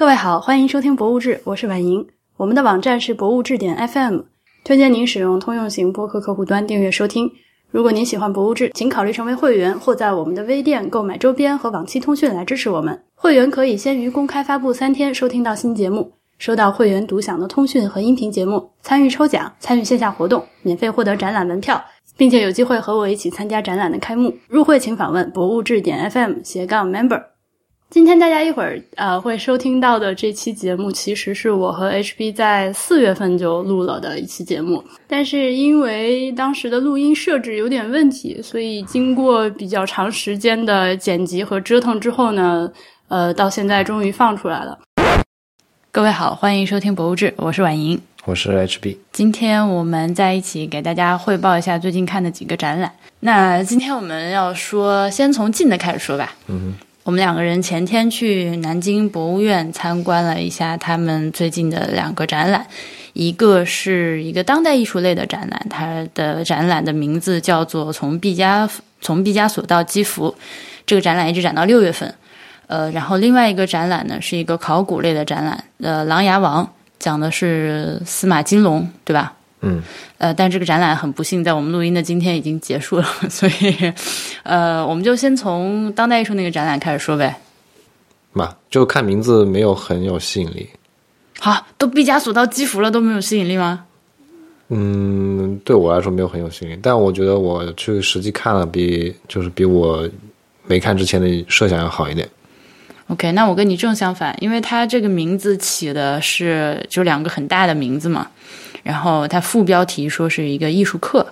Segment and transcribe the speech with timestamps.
[0.00, 2.08] 各位好，欢迎收听《博物志》，我是婉莹。
[2.38, 4.20] 我们的网站是博物志点 FM，
[4.64, 7.30] 推荐您使用通用型播客客户端订阅收听。
[7.70, 12.98] 如果您喜欢《博物志》，请考虑成为会员，或在我们的微店购买周边和往期通讯来支持我们。
[13.14, 21.78] 会员可以先于公开发布三天收听到新节目，收到会员独享的通讯和音频节目，参与抽奖，参与线下活动，免费获得展览门票，
[22.16, 24.34] 并且有机会和我一起参加展览的开幕。
[24.48, 27.22] 入会请访问博物志点 FM 斜杠 member。
[27.90, 42.70] 今天大家一会儿呃会收听到的这期节目，其实是我和 HB 在四月份就录了的一期节目，但是因为当时的录音设置有点问题，所以经过比较长时间的剪辑和折腾之后呢，
[43.08, 44.78] 呃，到现在终于放出来了。
[45.90, 48.98] 各位好，欢迎收听《博物志》，我是婉莹，我是 HB。
[49.10, 52.92] 今天我们在一起给大家汇报一下最近看的几个展览。
[53.18, 56.36] 那今天我们要说，先从近的开始说吧。
[56.46, 56.74] 嗯。
[57.02, 62.66] 我们两个人前天去南京博物院参观了一下他们最近的两个展览，
[63.14, 68.68] 一个是一个当代艺术类的展览，它的展览的名字叫做《从毕加
[69.00, 70.28] 从毕加索到基弗》，
[70.84, 72.14] 这个展览一直展到六月份。
[72.66, 76.64] 呃，然后另外一个展览呢是一个考古类的展览，呃，《琅琊王》
[76.98, 79.32] 讲的是司马金龙，对吧？
[79.62, 79.82] 嗯，
[80.18, 83.92] 呃，但这个展览很不幸，在我们录音的今天已经结束了， 所以，
[84.42, 87.36] 呃，我们就先从当代艺术那个展览开始说呗。
[88.32, 90.68] 嘛，就看名字没有很有吸引力。
[91.38, 93.84] 好，都毕加索到基弗了，都没有吸引力吗？
[94.68, 100.08] 嗯，对我来说没有很有吸引力，但我觉得我去实际看了，比就是比我
[100.66, 102.28] 没看之前的设想要好一点。
[103.08, 108.28] OK，那我跟你正相反，因为它这个名字起的是就两个很大的名字嘛。
[108.82, 111.26] 然后它副标题说是一个艺术课，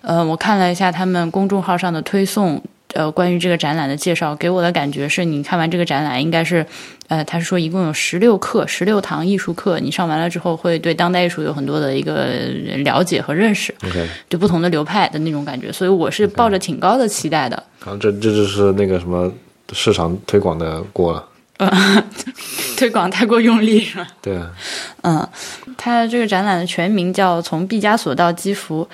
[0.00, 6.64] 呃，我看了一下他们公众号上的推送，呃，关于这个展览的介绍，给我的感觉是你看完这个展览应该是，
[7.08, 12.26] 呃，他是说一共有十六课，十六堂艺术课，你上完了之后会对当代艺术有很多的一个
[12.84, 17.56] 了解和认识，OK，对不同的流派的那种感觉，所以我是抱着挺高的期待的。
[17.84, 19.32] 啊，这这就是那个什么
[19.72, 21.24] 市场推广的锅了。
[21.58, 22.04] 呃，
[22.76, 24.06] 推广太过用力是吧？
[24.20, 24.50] 对啊，
[25.02, 25.28] 嗯，
[25.76, 28.88] 它这个展览的全名叫《从毕加索到基弗》，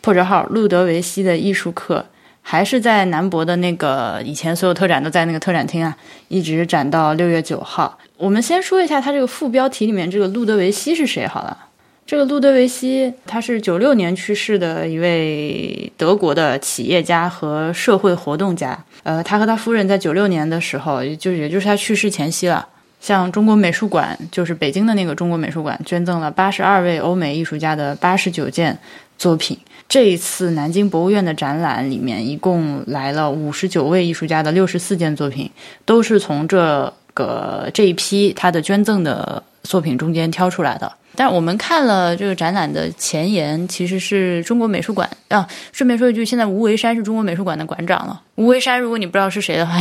[0.00, 2.04] 破折号路德维希的艺术课，
[2.42, 5.96] 还是在南博的那个以前所有特展都在那个特展厅啊，
[6.28, 7.98] 一直展到六月九号。
[8.16, 11.65] 我们先说一下它这个副标题里面这个路德维希是谁好了。
[12.06, 18.78] 这个路德维希他是九六年去世的一位德国的企业家和社会活动家。
[19.02, 22.64] 呃，他和他夫人在九六年的时候，就也就是他去世前夕了，
[23.00, 28.78] 向中国美术馆，就是北京的那个中国美术馆，捐赠了八十二位欧美艺术家的八十九件
[29.18, 29.58] 作品。
[29.88, 35.50] 这一次南京博物院的展览里面，一共来了五十九位艺术家的六十四件作品，
[35.84, 40.92] 都是从这个这一批他的捐赠的作品中间挑出来的。
[41.16, 45.48] 但我们看了这个展览的前言，其实是中国美术馆啊。
[45.72, 48.20] 顺便说一句，现在吴为山是中国美术馆的馆长了。
[48.34, 49.78] 吴为山，如果你不知道是谁的话，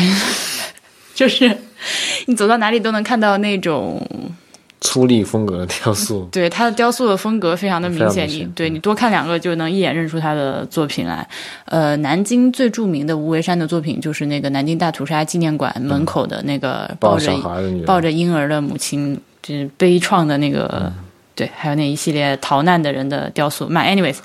[1.13, 1.55] 就是
[2.25, 4.01] 你走到哪里都能看到那种
[4.81, 6.27] 粗粝风格的雕塑。
[6.31, 11.27] 对他的雕塑的风格非常的明显，你对你多看两个就能一眼认出他的作品来。
[11.65, 17.31] 呃，南京最著名的吴为山的作品就是那个南京大屠杀纪念馆门口的那个抱着
[17.85, 20.91] 抱着婴儿的母亲，就是悲怆的那个。
[21.35, 23.69] 对，还有那一系列逃难的人的雕塑。
[23.69, 24.15] My anyways，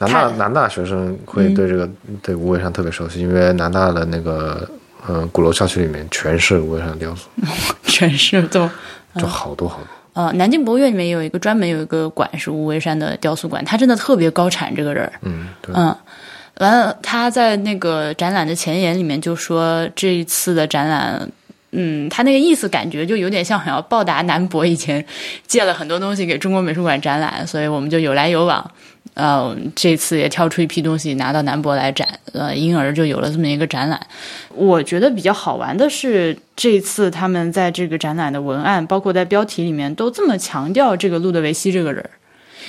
[0.00, 1.88] 南大南大学生会对这个
[2.20, 4.68] 对无为山特别熟悉，因为南大的那个
[5.06, 7.28] 呃鼓楼校区里面全是无为山的雕塑，
[7.86, 8.68] 全是都
[9.14, 9.86] 就好多好多。
[10.14, 15.08] 呃，南京博物院里面有一个专门有一个馆是无为山的雕塑馆，他真的特别高产，这个人。
[15.22, 15.96] 嗯，对嗯，
[16.58, 21.30] 完了他在那个展览的前言里面就说这一次的展览。
[21.72, 25.04] 嗯，他那个意思感觉就有点像想要报答南博以前
[25.46, 28.70] 借了很多东西给中国美术馆展览，所以我们就有来有往。
[29.14, 34.00] 呃，这次也挑出一批东西拿到南博来展，呃，因而就有了这么一个展览。
[34.54, 42.08] 我觉得比较好玩的是，这次他们在这个展览的文案，包括在标题里面，都这么强调这个路德维希这个人。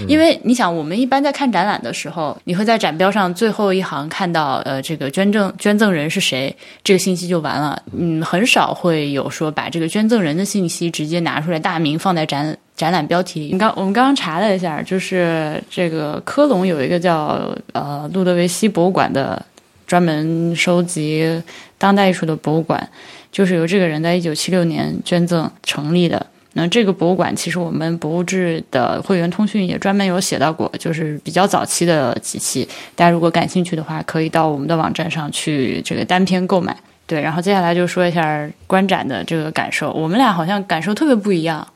[0.07, 7.81] 因为你想，我们一般在看展览的时候，你会在展标上最后一行看到，呃，这个捐赠捐赠人是谁，这个信息就完了。
[7.91, 13.49] 嗯，很少会有说把这个捐赠人的信息直接拿出来大名放在展展览标题。
[13.51, 19.43] 你刚我们刚刚查了一下，就是这个科隆有一个叫呃路德维希博物馆的，
[19.85, 21.41] 专门收集
[21.77, 22.89] 当代艺术的博物馆，
[23.31, 26.25] 就是由这个人在一九七六年捐赠成立的。
[26.53, 36.75] 那这个博物馆其实我们博物志的会员通讯也专门有写到过，就是比较早期的几期，大家如果感兴趣的话，可以到我们的网站上去这个单篇购买。
[37.05, 39.91] 对，然后接下来就说一下观展的这个感受。
[39.93, 41.67] 我们俩好像感受特别不一样。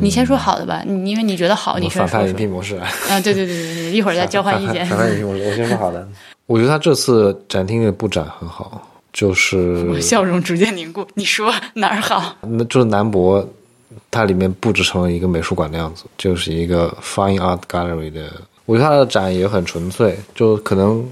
[0.00, 2.06] 你先说好的吧，你因为你觉得好，你先说。
[2.06, 2.88] 反派影评模式啊，
[3.20, 4.86] 对对对对对，一会儿再交换意见。
[4.86, 6.08] 反派影评模式，我先说好的。
[6.46, 11.06] 我觉得他这次展厅的布展很好，就是我笑容逐渐凝固。
[11.14, 12.36] 你说哪儿好？
[12.40, 13.46] 那就是南博，
[14.10, 18.32] 它里面布置成了一个美术馆的样子，就是一个 Fine Art Gallery 的。
[18.66, 21.04] 我觉得它的展也很纯粹，就可能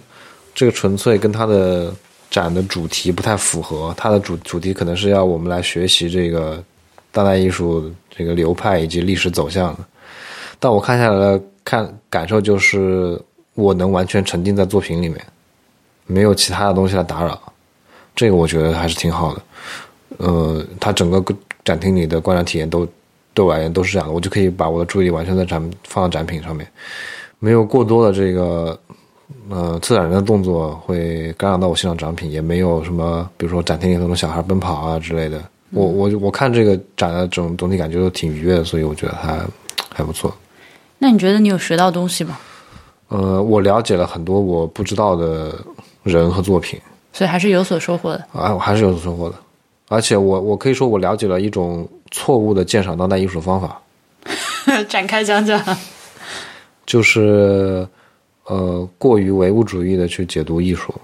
[0.55, 1.93] 这个纯粹跟它的
[2.31, 3.93] 展的主题不太符合。
[3.97, 6.63] 它的主主题可能是要我们来学习这个
[7.11, 9.81] 当代艺术这个流派以及历史走向的。
[10.59, 13.21] 但我看下来的看感受就是，
[13.55, 15.21] 我能完全沉浸在作品里面，
[16.07, 17.41] 没有其他的东西来打扰。
[18.15, 19.43] 这个我觉得还是挺好的。
[20.19, 21.21] 呃，它整个
[21.65, 22.87] 展厅里的观展体验都
[23.35, 26.67] 对我而言都是这样的，我就可以把我的注意力完全在展放到展品上面。
[27.39, 28.79] 没有过多的这个，
[29.49, 35.43] 呃，策展人的动作会干扰到我欣赏展品，也没有什么，比如说展厅里那种小孩奔跑啊之类的。
[35.71, 39.41] 我我我看这个展的整总体感觉都挺愉悦的，所以我觉得还
[39.95, 40.35] 还不错。
[40.99, 42.37] 那你觉得你有学到东西吗？
[43.09, 45.55] 呃，我了解了很多我不知道的
[46.03, 46.79] 人和作品，
[47.13, 48.25] 所以还是有所收获的。
[48.33, 49.37] 啊，我还是有所收获的，
[49.91, 53.83] 而且我我可以说我了解了一种错误的鉴赏当代艺术方法。
[54.89, 55.61] 展开讲讲。
[56.87, 57.85] 就是，
[58.45, 60.95] 呃，过于唯物主义的去解读艺术。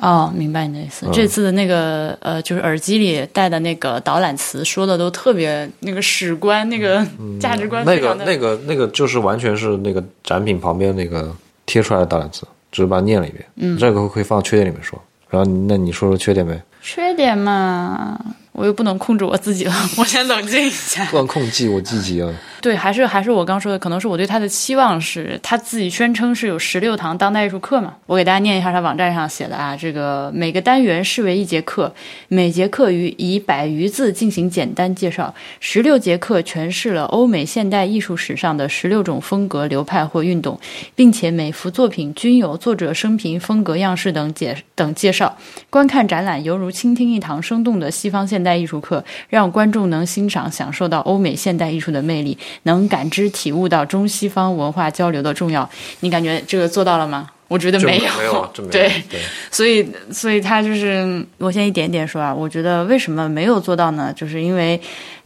[0.00, 1.06] 哦，明白你的意思。
[1.12, 7.06] 这次的那个呃，就是耳机里带的那个导览词，说的都特别那个史观、那个
[7.38, 7.84] 价值观。
[7.84, 11.32] 那个、那个、那个，就是完全是那个展品旁边那个
[11.64, 13.44] 贴出来的导览词，只是把它念了一遍。
[13.54, 15.00] 嗯，这个可以放缺点里面说。
[15.28, 16.60] 然后，那你说说缺点呗？
[16.82, 18.18] 缺点嘛。
[18.52, 21.04] 我又不能控制我自己了，我先冷静一下。
[21.06, 22.28] 不能控制我自己啊！
[22.60, 27.96] 对，还是还是我刚说的，可能是我对他的期望是，他自己宣称是有十六堂当代艺术课嘛。
[28.06, 31.92] 我给大家念一下他网站上写的啊，这个每个单元视为一节课，
[32.28, 40.60] 每节课于以百余字进行简单介绍，十六节课诠释了欧美现代艺术史上的十六种风格、流派或运动，
[40.94, 45.36] 并且每幅作品均有作者生平、风格样式等解等介绍。
[45.70, 48.50] 观看展览犹如倾听一堂生动的西方现代。
[48.60, 55.68] 艺术课让观众能欣赏、享受到欧美现代艺术的魅力，能感知、体悟到中西方文化交流的重要。
[56.00, 57.28] 你感觉这个做到了吗？
[57.48, 59.20] 我觉得没有，没有， 对对。
[59.50, 62.32] 所以，所以他就是，我先一点点说啊。
[62.32, 64.12] 我觉得为什么没有做到呢？
[64.14, 64.80] 就是因为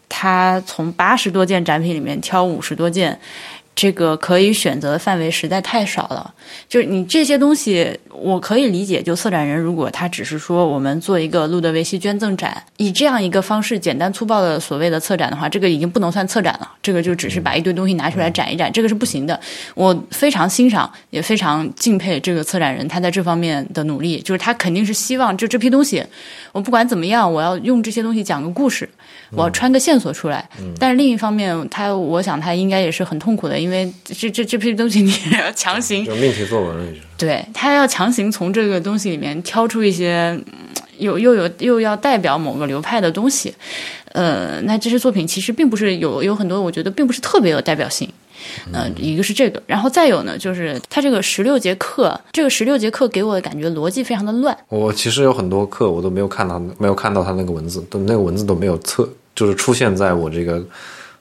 [0.09, 3.19] 他从八十多件展品里面挑五十多件。
[3.75, 6.33] 这个可以选择的范围实在太少了，
[6.69, 9.03] 就是你这些东西，我可以理解。
[9.03, 19.39] 就策展人如果他只是说我们做一个路德维希捐赠展，以这样一个方式简单粗暴的所谓的策展的话，这个已经不能算策展了，这个就只是把一堆东西拿出来展一展，这个是不行的。
[19.75, 26.05] 我非常欣赏，也非常敬佩这个策展人他在这方面的努力，就是他肯定是希望就这批东西，
[26.53, 28.89] 我不管怎么样，我要用这些东西讲个故事。
[29.31, 40.39] 我要穿个线索出来，但是另一方面，他我想他应该也是很痛苦的，因为这这这批东西 你要强行命题作文了，对他要强行从这个东西里面挑出一些
[40.99, 43.53] 又又有又要代表某个流派的东西，
[44.13, 48.09] 呃，那这些作品其实并不是有有很多，我觉得并不是特别有代表性。
[48.73, 54.57] 嗯，一个是这个，然后再有呢，就是他这个十六节课，这个十六节课给我的感觉逻辑非常的乱。
[54.69, 60.63] 我其实有很多课我都没有看到，没有看到他那个文字，都那个文字都没有测，就是出现在我这个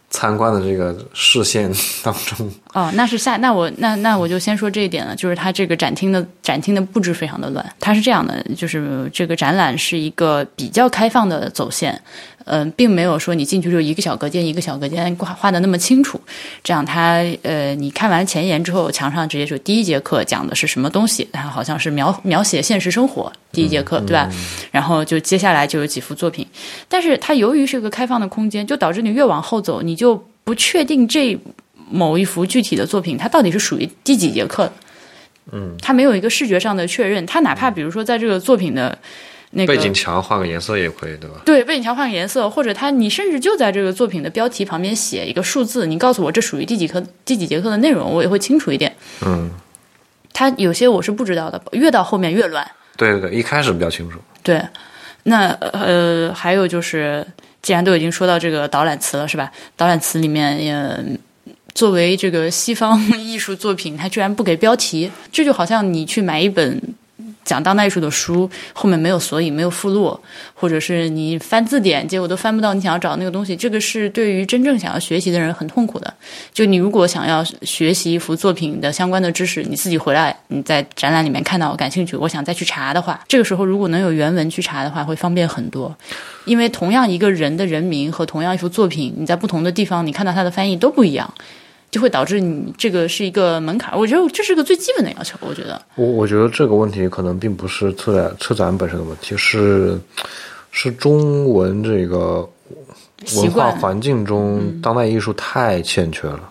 [0.09, 1.71] 参观的这个视线
[2.03, 2.51] 当中。
[2.73, 7.63] 哦，那是下，那我那那我就先说这一点了，就是他这个展厅的展厅的布置非常的乱。
[7.79, 11.99] 它是这样的，就是这个展览是一个比较开放的走线。
[12.45, 16.19] 嗯，并没有说你进去就一个小隔间一个小隔间画画的那么清楚，
[16.63, 24.29] 这样它呃，你看完前言之后，墙上直接说第一节课讲的是什么东西，然后好像是描描写现实生活第一节课，对吧？
[24.71, 26.45] 然后就接下来就有几幅作品，
[26.89, 31.37] 但是它由于是个开放的空间，就导致你越往后走，你就不确定这
[31.89, 34.69] 某一幅具体的作品它到底是属于第几节课，
[35.51, 38.97] 嗯，它没有一个视觉上的确认，它哪怕比如说在这个作品的。
[39.67, 41.35] 背景墙换个颜色也可以，对吧？
[41.45, 48.91] 对，背景墙换个颜色，或者他，你甚至就在这个作品的标题旁边写一个数字，你告诉我这属于第几课、第几节课的内容，我也会清楚一点。
[49.23, 49.51] 嗯，
[50.33, 52.67] 他有些我是不知道的，越到后面越乱。
[52.97, 54.17] 对对对，一开始比较清楚。
[54.41, 54.59] 对，
[55.23, 57.23] 那呃，还有就是，
[57.61, 59.51] 既然都已经说到这个导览词了，是吧？
[59.77, 61.19] 导览词里面也
[61.75, 66.81] 作为这个西方艺术作品，它居然不给标题，这就好像你去买一本。
[67.43, 70.19] 讲当代艺术的书后面没有索引、没有附录，
[70.53, 76.13] 或者是你翻字典，结果都翻不到你想要找的那个东西，这个是对于真正想要学习的人很痛苦的。
[76.53, 85.95] 就你如果想要学习一幅作品的相关的知识，你自己回来你在展览里面看到感兴趣，我想再去查的话，这个时候如果能有原文去查的话，会方便很多。
[86.45, 91.33] 因为同样一个人的人名和同样一幅作品，你在不同的地方你看到它的翻译都不一样。
[91.93, 95.37] 就会导致你这个是一个门槛，我觉得这是个最基本的要求。
[95.41, 99.95] 我觉得，我我觉得这个问题可能并不是策展策展本身的问题，是
[100.71, 102.49] 是中文这个
[103.35, 106.49] 文化环境中当代艺术太欠缺了，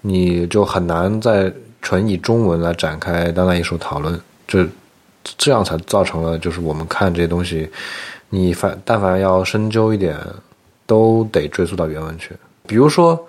[0.00, 4.66] 你就很难在纯以中文来展开当代艺术讨论，这
[5.38, 7.70] 这样才造成了就是我们看这些东西，
[8.30, 10.18] 你凡但凡要深究一点，
[10.86, 12.32] 都得追溯到原文去，
[12.66, 13.24] 比如说。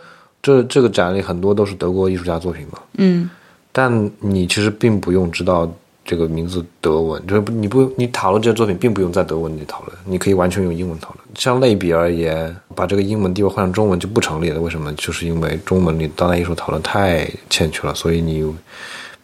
[0.47, 3.29] 这这个展里很多都是德国艺术家作品嘛，嗯，
[3.73, 5.69] 但你其实并不用知道
[6.05, 11.19] 这个名字德文，就是你不你讨论这些作品，并不用在德文里讨论，你可以完全用英文讨论。
[11.35, 14.61] 像类比而言，把这个英文地位换成中文就不成立了。
[14.61, 14.93] 为什么？
[14.93, 18.49] 就是因为中文里当代艺术讨论太欠缺了，所以你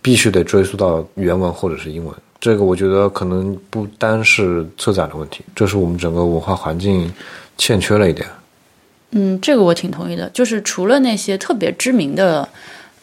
[0.01, 2.13] 必须得追溯到原文或者是英文。
[2.41, 7.09] 这个我觉得可能不单是策展的问题，这是我们整个文化环境
[7.57, 8.27] 欠缺了一点。
[9.15, 10.29] 嗯，这个我挺同意的。
[10.33, 12.47] 就是除了那些特别知名的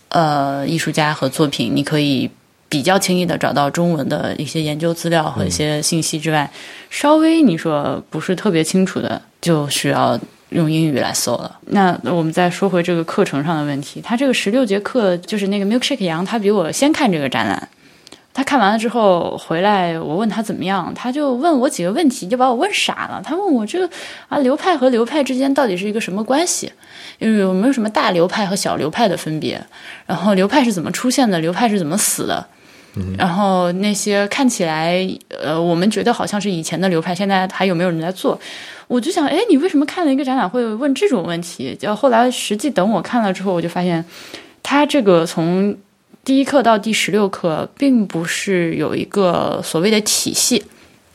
[0.09, 2.29] 呃艺术家和作品，你可以
[2.69, 6.51] 比较轻易的找到中文的一些研究资料和一些信息之外，
[6.89, 10.19] 稍微你说不是特别清楚的，就需要
[10.51, 11.59] 用英语来搜了。
[11.67, 17.69] 那我们再说回这个课程上的问题，他这个十六节课，就是那个 Milkshake 杨，他比我先看这个展览。
[18.33, 23.21] 他看完了之后回来，我问他怎么样，他就问我几个问题，就把我问傻了。
[23.25, 23.91] 他问我这个
[24.29, 26.73] 啊，流派和流派之间到底是一个什么关系？
[27.19, 29.61] 有没有什么大流派和小流派的分别？
[30.07, 31.41] 然后流派是怎么出现的？
[31.41, 32.47] 流派是怎么死的？
[33.19, 35.07] 然后那些看起来
[35.43, 38.41] 呃，我们觉得好像是以前的流派，现在还有没有人在做？
[38.87, 41.77] 我就想，哎，你为什么看了一个展览会问这种问题？
[41.79, 44.05] 就后来实际等我看了之后，我就发现
[44.63, 45.77] 他这个从。
[46.25, 50.63] 第一课到第十六课，并不是有一个所谓的体系。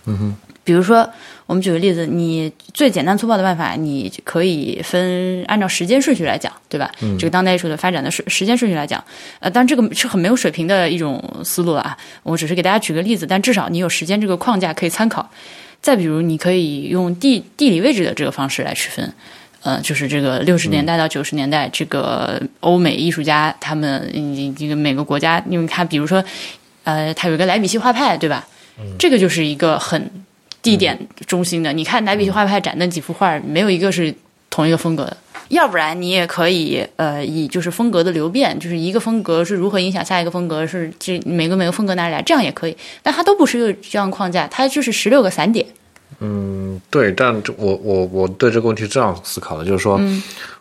[0.06, 1.08] 嗯哼，比如说，
[1.46, 6.92] 我们举个例子，你最简单粗暴的办法，你可以分按照时间顺序来讲，对吧？
[7.02, 9.04] 嗯，这个当代艺术的发展的时时间顺序来讲，
[9.40, 11.96] 呃，但这个是很没有水平的一种思路啊。
[12.24, 15.30] 我只是给大家举个例子，但至少你有时间这个框架可以参考。
[15.82, 19.14] 再比如，你可以用地地理位置的这个方式来区分。
[19.66, 26.24] 呃，就是这个六十年代到九十年代，这个欧美艺术家他们，这个每个国家，因为他比如说，
[26.84, 28.48] 呃，他有一个莱比锡画派，对吧？
[29.00, 30.12] 这个就是一个很
[30.62, 30.96] 地点
[31.26, 31.74] 中心的。
[31.74, 34.14] 你看莱比锡画派展那几幅画，没有一个是
[34.52, 35.18] 同一个风格的。
[35.48, 42.78] 要不然你也可以，呃，以就是风格的流变，就是一个风格是如何影响下一个风格，是这每个每个风格哪里来，这样也可以。
[43.02, 45.66] 但它都不是一个这样框架，它就是十六个散点。
[46.20, 50.00] 嗯，对，但我我我对这个问题这样思考的，就是说，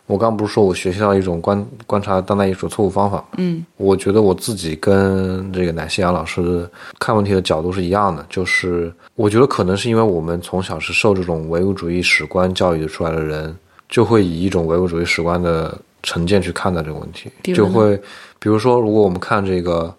[0.05, 13.55] 我刚不是说我学习到一种观观察当代艺术错误方法，嗯，我觉得我自己跟这个乃西阳老师看问题的角度是一样的，就是我觉得可能是因为我们从小是受这种唯物主义史观教育出来的人，
[13.87, 17.95] 就会以一种唯物主义史观的成见去看待这个问题，就会
[18.39, 19.93] 比如说，如果我们看这个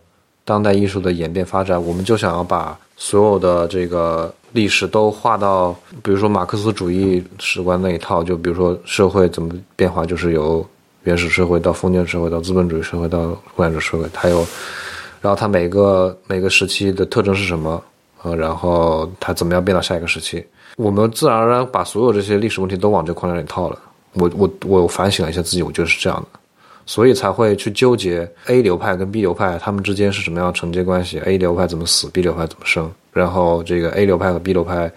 [0.45, 4.31] 当代艺术的演变发展，我们就想要把所有的这个。
[4.57, 10.67] 历史都画到，比如说马克思主义史观那一套，就比如说社会怎么变化，就是由
[11.05, 13.19] 原始社会到封建社会，到资本主义社会，到
[13.55, 14.39] 共产主义社会，它有，
[15.21, 17.83] 然后它每个每个时期的特征是什么，
[18.23, 20.43] 呃，然后它怎么样变到下一个时期，
[20.77, 23.79] 我们自然而然把所有这些历史问题都往这框架里套了。
[24.15, 26.41] 我我我反省了一下自己，我觉得是这样的。
[26.89, 34.93] 所以才会去纠结 A 流派跟 B 流派他们之间是什么样承接关系，A 流派怎么死，B 流派怎么生，然后这个 A 流派和 B 流派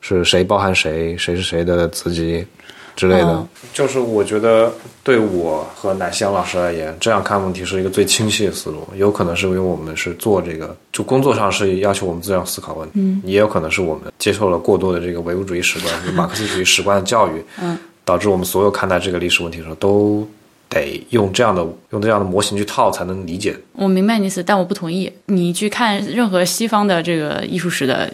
[0.00, 2.46] 是谁包含谁，谁是谁的子集
[2.94, 3.44] 之类的。
[3.72, 8.86] 就是我觉得对我和乃香老师而言，这样看问题是一个最清晰的思路。
[8.94, 20.24] 有可能是因为我们是做这个，就工作上是要求我们这样思考问题，嗯，也有可能是我们接受了过多的这个唯物主义史观、马克思主义史观的教育，嗯，导致我们所有看待这个历史问题的时候都。
[20.68, 23.56] 得用这样的用这样的模型去套才能理解。
[23.72, 25.10] 我明白你意思，但我不同意。
[25.26, 28.12] 你去看任何西方的这个艺术史的，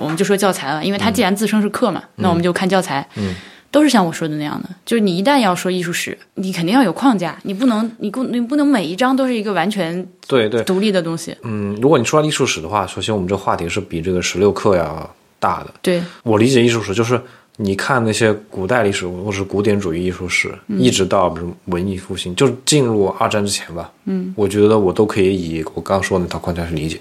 [0.00, 3.06] 我们就说教材了，因为它既然自称是课嘛，那我们就看教材。
[3.16, 3.34] 嗯，
[3.70, 11.36] 都是像我说的那样的，就是你一旦要说艺术史，你肯定要有框架，你不能你不你不能每一章都是一个完全对对独立的东西。
[11.42, 15.72] 嗯，如果你说艺术史的话，首先我们这个话题是比这个十六课要大的。
[15.80, 17.20] 对我理解艺术史就是。
[17.56, 23.90] 你看那些古代历史或者是古典主义艺术史，一直到比如文艺复兴，就是进入二战之前吧。
[24.04, 27.00] 嗯，我觉得我都可以以我刚说的那套框架去理解。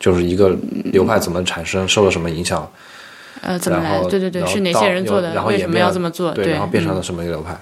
[0.00, 0.56] 就是一个
[0.92, 2.70] 流派怎么产生，受了什么影响，
[3.40, 3.94] 呃，怎么来？
[3.94, 5.34] 然后对对对，是哪些人做的？
[5.34, 6.30] 然后为什么演变要这么做？
[6.30, 7.60] 对，然后变成嗯了什么一个流派，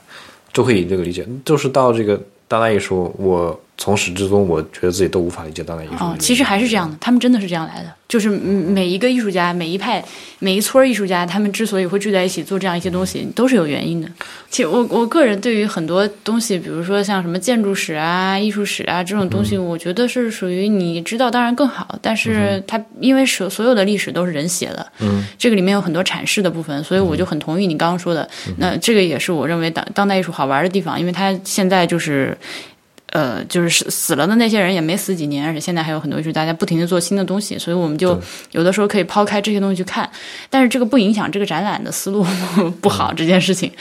[0.52, 1.26] 都可以这个理解。
[1.46, 7.92] 就是到这个当代艺术，我从始至终，我觉得自己都无法理解当代艺术其实还是这样的，他们真的是这样来的。
[8.09, 10.02] 就是嗯每一个艺术家、每一派、
[10.38, 14.09] 每一撮艺术家，他们之所以会聚在一起做这样一些东西，都是有原因的。
[14.49, 28.26] 其实我我个人对于很多东西，比如说像什么建筑史啊、艺术史啊这种东西，我觉得是属于你知道当然更好，但是它因为所所有的历史都是人写的，嗯，这个里面有很多阐释的部分，所以我就很同意你刚刚说的。
[28.59, 32.38] 那这个也是我认为当当代艺术好玩的地方，因为它现在就是。
[33.16, 38.20] 呃，就是死死了的那些人也没死几年，而且现在还有很多就是大家不停的做新的东西，所以我们就
[38.50, 40.06] 有的时候可以抛开这些东西去看，
[40.50, 42.23] 但是这个不影响这个展览的思路
[42.82, 43.73] 不好、这件事情。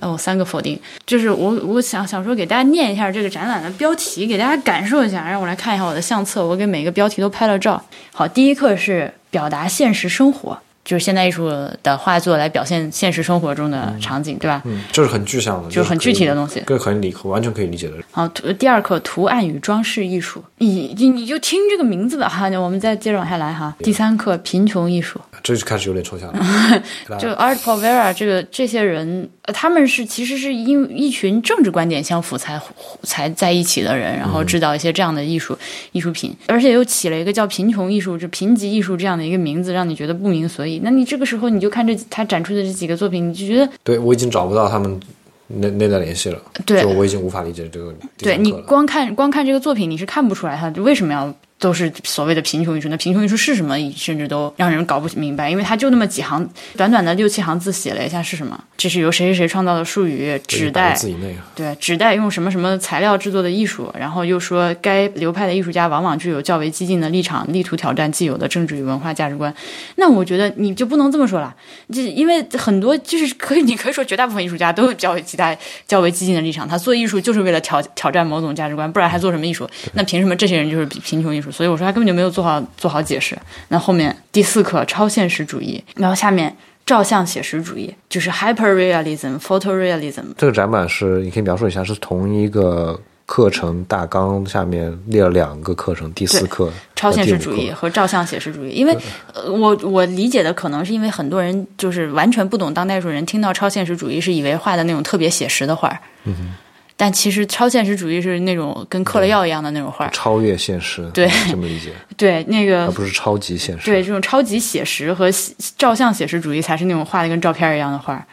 [0.00, 7.82] 我，三个否定，就是我我想想说给大家念一下这个展览的标题，给大家感受一下，让我来看一下我的相册，我给每个标题都拍了照。
[8.12, 10.56] 好，第一课是表达现实生活。
[10.84, 11.48] 就是现代艺术
[11.82, 14.60] 的画作来表现现实生活中的场景，对吧？
[14.64, 16.62] 嗯，这是很具象的，就是很具体的东西。
[16.66, 17.94] 这个很理完全可以理解的。
[18.10, 23.74] 好，图第二课图案与装饰艺术，你你你就听这个名字吧哈，我们再接着往下来哈。
[23.78, 26.38] 第三课贫穷艺术，这就开始有点抽象了。
[27.18, 32.60] 就 Art Povera 这个这些人，呃他们是其实是因一群政治观点相符才
[33.02, 35.56] 才在一起的人，然后制造一些这样的艺术、
[35.92, 40.73] 艺术品，而且又起了一个叫贫穷艺术、就贫瘠艺术这样的一个名字，让你觉得不明所以。
[40.82, 45.00] 那你这个时候你就看这他展出的这几个作品，你就觉得对我已经找不到他们
[45.46, 48.50] 那那段联系了，对就我已经无法理解这个第对你。
[48.62, 52.88] 光看光看这个作品，你是看不出来他为什么要都是所谓的贫穷艺术。
[52.88, 56.46] 那贫穷艺术是什么，甚至都让人搞不明白，因为它就那么几行，
[56.76, 58.58] 短短的六七行字写了一下是什么。
[58.76, 69.54] 这是由谁谁谁创造的术语，纸百袋字以内啊，对，纸袋用什么什么材料制作的艺术，然后又说该流派的艺术家往往具有较为激进的立场，力图挑战既有的政治与文化价值观。
[69.96, 71.54] 那我觉得你就不能这么说了，
[71.90, 75.56] 就因为很多就是可以，你可以说绝大部分艺术家都有较为极大、
[75.86, 79.66] 较为激进的立场，他做艺术就是为了挑挑战某种价值观，不然还做什么艺术？
[79.94, 81.50] 那凭什么这些人就是贫穷艺术？
[81.54, 83.38] 所以我说他根本就没有做好做好解释。
[83.68, 86.54] 那后面第四课超现实主义，然后下面。
[86.86, 98.94] 照相写实主义就是 hyperrealism、photorealism，这个展板是你可以描述一下，是同一个课程大纲下面列了两个课程，第四课超现实主义和照相写实主义，因为
[99.32, 106.54] 呃，我我理解的可能是因为很多人就是完全不懂当代艺术人，听到超现实主义是以为画的那种特别写实的画儿，嗯
[106.96, 113.86] 但其实超现实主义是那种跟嗑了药一样的那种画，超越现实，对这么理解， 对那个而不是超级现实。
[113.86, 118.24] 对，这种超级写实和写照相写实主义才是那种画的跟照片一样的画。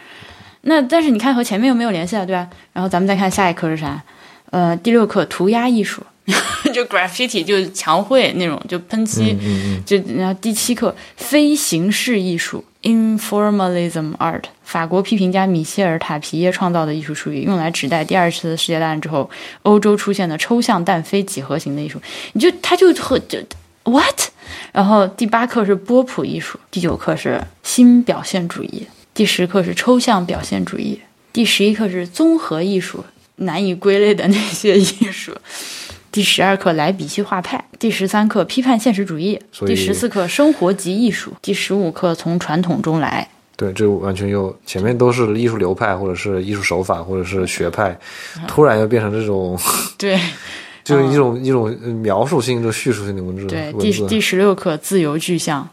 [0.61, 2.47] 那但是你看和前面又没有联系了，对吧？
[2.71, 3.99] 然后咱们再看下一课是啥？
[4.51, 6.03] 呃，第六课涂鸦艺术，
[6.71, 9.35] 就 graffiti 就是墙绘那种，就喷漆，
[9.85, 19.29] 就然后第七课非形式艺术 informalism art，法国批评家米歇尔塔皮耶创造的艺术术语，用来指代第二次世界大战之后
[19.63, 21.99] 欧洲出现的抽象但非几何型的艺术。
[22.33, 23.39] 你就他就和就
[23.83, 24.29] what？
[24.71, 30.99] 然后第八课是波普艺术，第九课是新表现主义，第十课是抽象表现主义，
[31.33, 33.03] 第十一课是综合艺术，
[33.37, 35.35] 难以归类的那些艺术。
[36.11, 43.25] 第十二课莱比锡画派，第十三课批判现实主义，第十四课生活及艺术，第十五课从传统中来。
[43.55, 47.97] 对，这完全又前面都是艺术流派，或者是艺术手法，或者是学派，
[48.35, 49.57] 嗯突然又变成这种，
[49.97, 50.19] 对
[50.83, 55.67] 就是一种、一种呃描述性、就叙述性的文字对，第第十六课自由具象。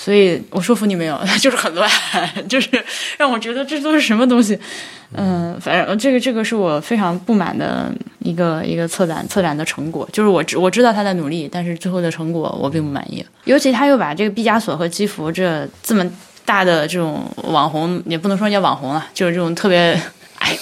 [0.00, 1.90] 所以我说服你没有， 就是很乱，
[2.48, 2.70] 就是
[3.18, 4.56] 让我觉得这都是什么东西。
[5.16, 13.24] 嗯，反正这个这个是我非常不满的一个一个策展策展的成果，就是我知我知道他在努力，但是最后的成果我并不满意。
[13.44, 16.08] 尤其他又把这个毕加索和基弗这这么
[16.44, 19.98] 大的这种网红，也不能说叫网红了，就是这种特别，
[20.38, 20.58] 哎呦，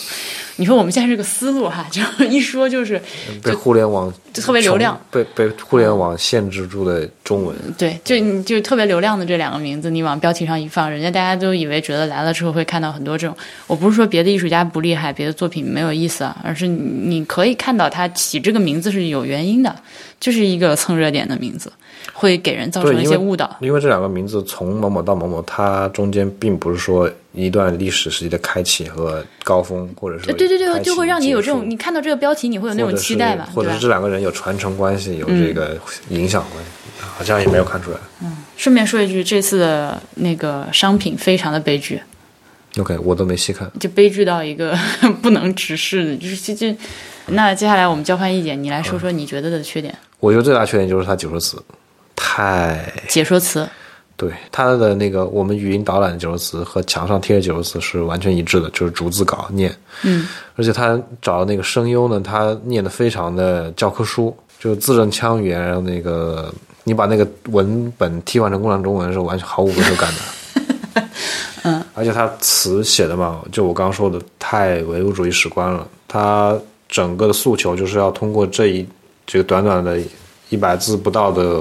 [0.59, 3.01] 你说我们现在这个思路哈，就 一说就是
[3.43, 13.37] 被互联网就特别流量被被互联网限制住的中文，对，就你就特别流量的这两个名字，你往标题上一放，人家大家都以为觉得来了之后会看到很多这种。
[13.67, 19.75] 我不是说别的艺术家不厉害，别的作品没有意思啊，而是你你可以看到他起这个名字是有原因的，
[20.19, 21.71] 就是一个蹭热点的名字，
[22.13, 23.57] 会给人造成一些误导。
[23.61, 33.81] 因为这两个名字从某某到某某，它中间并不是说一段历史时期的开启和高峰，或者是呃对对对，就会让你有这种，你看到这个标题，你会有那种期待吧嗯或者是？
[33.81, 35.79] 这两个人有传承关系，有这个
[36.09, 37.99] 影响关系，好像也没有看出来。
[38.57, 42.01] 顺便说一句，这次的那个商品非常的悲剧
[42.79, 43.71] ，OK，我都没细看。
[43.79, 44.75] 就悲剧到一个
[45.21, 46.75] 不能直视的，就是这这。
[47.27, 49.95] 那接下来我们交换意见，你来说说你觉得的缺点。
[50.21, 51.63] 我觉得最大缺点就是他九十死，
[52.17, 53.69] 太解说词。
[54.19, 59.71] 对他的那个我们语音导览的解说词和墙上贴的解说词是完全一致的，就是逐字稿念。
[60.03, 66.51] 嗯，而且他找的那个声优呢，他念的非常的教科书，就是字正腔圆，然后那个
[66.83, 71.03] 你把那个文本替换成共产中文是完全毫无违和感的。
[71.65, 75.87] 嗯，而且他词写的嘛，就我刚刚说的太唯物主义史观了。
[76.09, 78.87] 他整个的诉求就是要通过这一
[79.27, 80.01] 这个短短的
[80.49, 81.61] 一百字不到的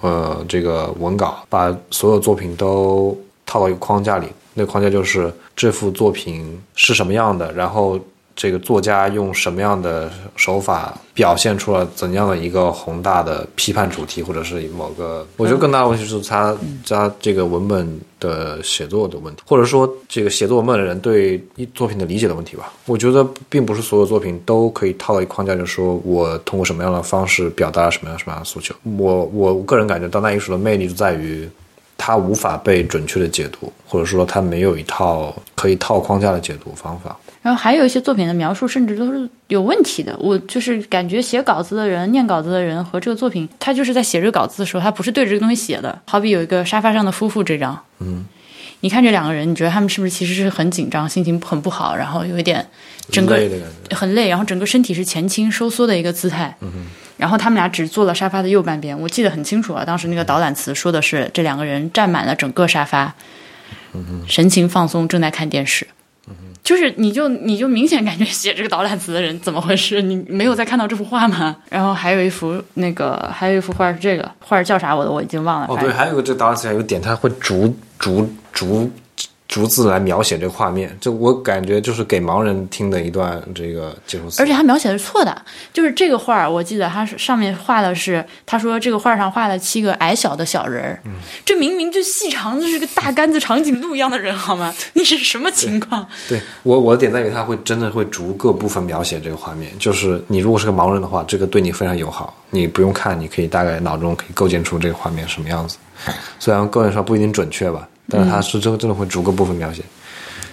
[0.00, 4.26] 呃这个文稿，把所有作品都套到一个框架里。
[4.54, 7.98] 那框架就是这幅作品是什么样的，然后
[8.40, 16.56] 这个作家用什么样的手法表现出了怎样的一个宏大的批判主题，或者是某个，我觉得更大的问题是他
[16.88, 22.72] 他这个文本的写作的问题，或者说这个写作文本的人对一作品的理解的问题吧。
[22.86, 28.74] 我觉得并不是所有作品都可以套到一个框架，就是说我通过什么样的方式表达了什么样什么样的诉求。
[28.96, 31.46] 我我个人感觉，当代艺术的魅力就在于。
[32.02, 37.14] 它无法被准确的解读，或者说它没有一套可以套框架的解读方法。
[37.42, 40.14] 然后还有一些作品的描述，甚至都是有问题的。
[40.18, 46.00] 我就是感觉写稿子的人、念稿子的人和这个作品，他就是在写这个稿子的时候，他不是对着这个东西写的。
[46.06, 48.24] 好比有一个沙发上的夫妇这张，嗯，
[48.80, 52.66] 你看这两个人，你觉得他们是不是其实是很紧张、心情很不好，然后有一点
[53.10, 53.40] 整个。
[53.92, 56.54] 很累，然后整个身体是前倾收缩的一个姿态。
[56.60, 59.84] 嗯然后他们俩只坐了沙发的右半边，我记得很清楚啊。
[59.84, 63.14] 当时那个导览词说的是这两个人占满了整个沙发，
[64.26, 65.86] 神情放松，正在看电视。
[66.70, 70.00] 就是你就你就明显感觉写这个导览词的人怎么回事？
[70.00, 71.56] 你没有再看到这幅画吗？
[71.68, 75.66] 然后还有一幅那个还有一幅画是这个画叫啥我都我已经忘了。
[75.68, 78.88] 哦，对，还有个这个导览词还有点，它会逐逐逐
[79.50, 84.40] 逐字来描写这个画面，就我感觉就是给盲人听的一段这个解说词。
[84.40, 91.02] 而且他描写的是错的，就是这个画儿，我记得他是上面画的是，他说这个画上画了七个矮小的小人儿，
[91.44, 94.72] 这明明就细长的是个大杆子长颈鹿一样的人，好吗？
[94.92, 96.06] 你是什么情况？
[96.30, 99.72] 对我我的点在于，他会真的会逐个部分描写这个画面。
[99.80, 105.76] 就是你如果是个盲人的话，这个对你非常友好，你不用看，你可以大概脑中可以构建出这个画面什么样子。
[106.38, 109.82] 虽然个人上不一定准确吧，但是他是真真的会逐个部分描写。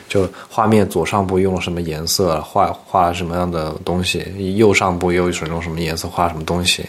[0.08, 4.22] 就画面左上部用了什么颜色，画画了什么样的东西；
[4.56, 6.86] 右上部又是用什么颜色画什么东西。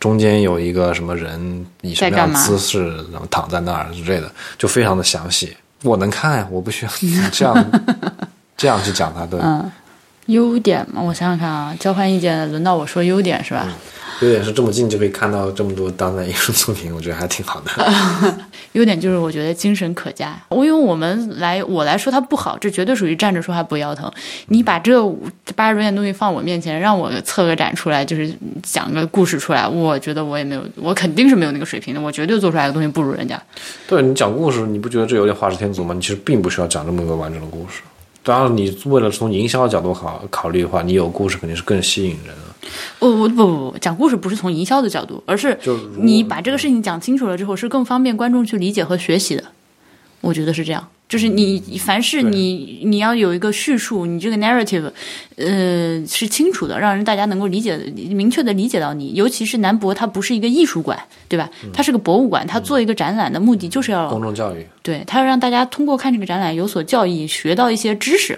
[0.00, 5.56] 中间有一个什么人以什么样的姿势，然后躺在那儿之类的，就非常的详细。
[5.84, 6.92] 我能看呀，我不需要
[7.30, 7.70] 这样
[8.56, 9.24] 这样去讲它。
[9.26, 9.70] 对，嗯，
[10.26, 13.68] 优点嘛，我想想看啊，交换意见，轮到我说优点是吧？
[14.20, 17.70] 优点是这么近就可以看到这么多当代艺术作品，我觉得还挺好的。
[18.72, 20.38] 优点就是我觉得精神可嘉。
[20.48, 24.10] 我用我们来我来说它不好，这绝对属于站着说话不腰疼。
[24.48, 25.02] 你把这
[25.54, 32.00] 八十多件东西放我面前，让我策个展出来，就是讲个故事出来，我觉得我也没有，我肯定是没有那个水平的。
[32.00, 33.40] 我绝对做出来的东西不如人家。
[33.86, 35.94] 对你讲故事，你不觉得这有点画蛇添足吗？
[35.94, 37.82] 你其实并不需要讲这么一个完整的故事。
[38.26, 42.68] 当然，你为了从营销的角度考考虑的话，你有故事肯定是更吸引人的。
[42.98, 45.56] 不不不不不，讲故事不是从营销的角度，而是
[46.00, 49.44] 你把这个事情讲清楚了之后，是更方便观众去理解和学习的。
[50.22, 54.90] 我觉得是这样，就是你凡是你你要有一个叙述，你这个 narrative，
[55.36, 57.76] 呃，是清楚的，让人大家能够理解、
[58.10, 59.14] 明确的理解到你。
[59.14, 61.48] 尤其是南博，它不是一个艺术馆，对吧？
[61.72, 68.36] 它是个博物馆，它做一个展览的目的就是要公众教育，对，它要让大家通过看这个展览有所教益，学到一些知识。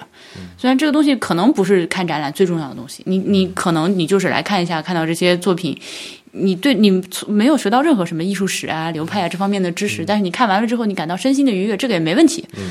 [0.59, 5.76] 虽然这个东西可能不是看展览最重要的东西，你你可能你就是来看一下，看到这些作品，
[6.32, 12.44] 你对你没有学到任何什么艺术史啊、流派啊这方面的知识，但是你看完了之后，你感到身心的愉悦，这个也没问题。
[12.56, 12.70] 嗯。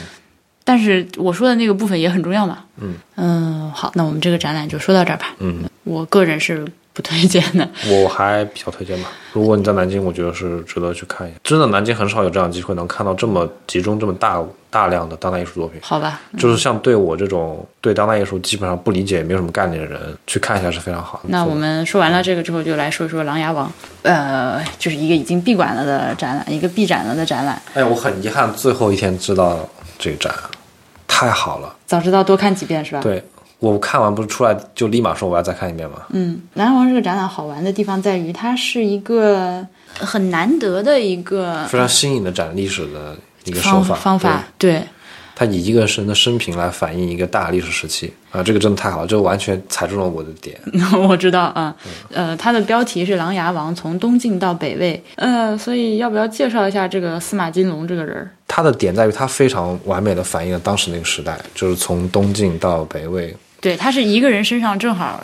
[0.63, 2.65] 但是我说的那个部分也很重要嘛。
[2.82, 5.34] 嗯嗯，好，那我们这个展览就说到这儿吧。
[5.39, 6.67] 嗯，我个人是
[6.98, 7.70] 不推荐的。
[7.88, 9.10] 我还比较推荐吧。
[9.32, 11.38] 如果你在南京，我觉得是值得去看一下。
[11.44, 15.80] 真的，南京很少有这样的机会能看到这么集中、这么大大量的当代艺术作品。
[15.84, 21.26] 好吧，就是像对我这种对当代艺术基本上不理解、也没有什么概念的人，去看一下是非常好的。
[21.28, 23.68] 那我们说完了这个之后，就来说说《琅琊王》，
[24.02, 27.62] 呃，就是一个已经闭馆了的展览，一个闭展了的展览。
[27.76, 29.60] 哎，我很遗憾，最后一天知道
[30.00, 30.34] 这个展，
[31.08, 31.76] 太好了。
[31.86, 33.02] 早知道多看几遍是吧？
[33.02, 33.24] 对
[33.60, 36.04] 我看完不是出来就立马说我要再看一遍吗？
[36.10, 43.15] 嗯，《琅琊王》这个展览好玩的地方在于，它是一个很难得的一个非常新颖的展历史的
[43.46, 44.84] 一个手法方法，对。
[45.39, 50.60] 他以一个人的生平来反映一个大历史时期啊，这个真的太好了，就完全踩中了我的点。
[51.08, 51.76] 我知道啊，
[52.12, 58.32] 呃，它的标题是《琅琊王从东晋到北魏》，呃，所以要不要介绍一下这个司马金龙这个人儿？
[58.48, 63.32] 他的点在于他非常完美的反映了当时那个时代，就是从东晋到北魏。
[63.68, 65.22] 对他是一个人身上正好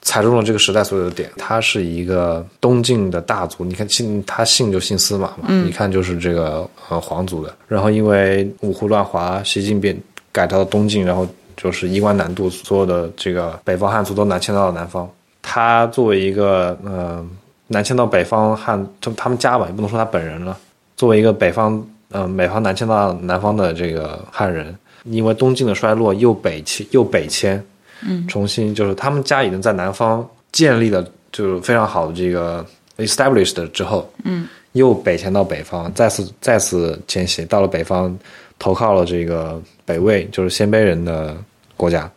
[0.00, 1.30] 踩中了这个时代所有的点。
[1.36, 7.54] 他是一个东晋的大族，你看姓他姓就姓司马嘛，一看就是这个呃皇族的。
[7.68, 9.94] 然后因为五胡乱华，西晋变
[10.32, 15.06] 改到了东晋，然后就是衣冠南渡，所有的这个北方汉族都南迁到了南方。
[15.42, 17.22] 他作为一个呃
[17.68, 20.56] 南迁到北方汉，就他们家吧，也不能说他本人了。
[20.96, 24.74] 作为一个北方嗯北方南迁到南方的这个汉人，
[25.04, 27.62] 因为东晋的衰落，又北迁又北迁。
[28.06, 32.64] 嗯，重新就是他们家已经在南方建立了，就是非常好的这个
[32.98, 38.16] established 之后，嗯，又北迁到北方，再次再次迁徙到了北方，
[38.58, 41.36] 投靠了这个北魏，就是鲜卑人的
[41.76, 42.10] 国家，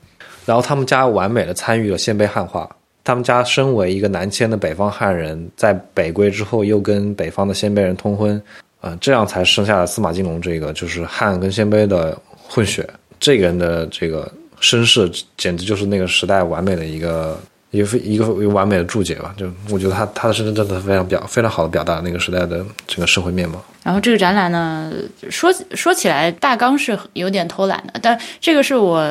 [0.46, 2.70] 然后他们家完美的参与了鲜卑汉化。
[3.04, 8.42] 他们家身为一个南迁的北方汉人，在北归之后又跟北方的鲜卑人通婚，
[8.82, 12.18] 呃，这样才生下了司马金龙这个就是汉跟鲜卑的
[12.50, 12.88] 混血。
[13.20, 14.32] 这个人的这个。
[14.60, 17.40] 身世简直就是那个时代完美的一个
[17.72, 19.34] 一个一个完美的注解吧。
[19.38, 23.64] 就我觉得他他的身份真的非常表非常好的表达那个时代的整个社会面貌。
[23.84, 24.92] 然后这个展览呢，
[25.30, 29.08] 说说起来大纲是有点偷懒的，但这个是我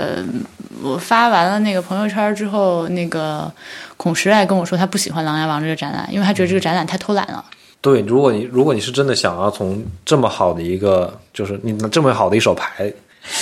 [0.82, 3.50] 我发完了那个朋友圈之后，那个
[3.96, 7.44] 孔石爱跟我说他不喜欢《琅琊榜》这个展览，因为他觉得这个展览太偷懒了。
[7.80, 12.92] 对，如果你如果你是真的想要从这么好的一个，就是你这么好的一手牌。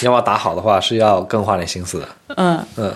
[0.01, 2.09] 你要把打好的话，是要更花点心思的。
[2.37, 2.95] 嗯嗯，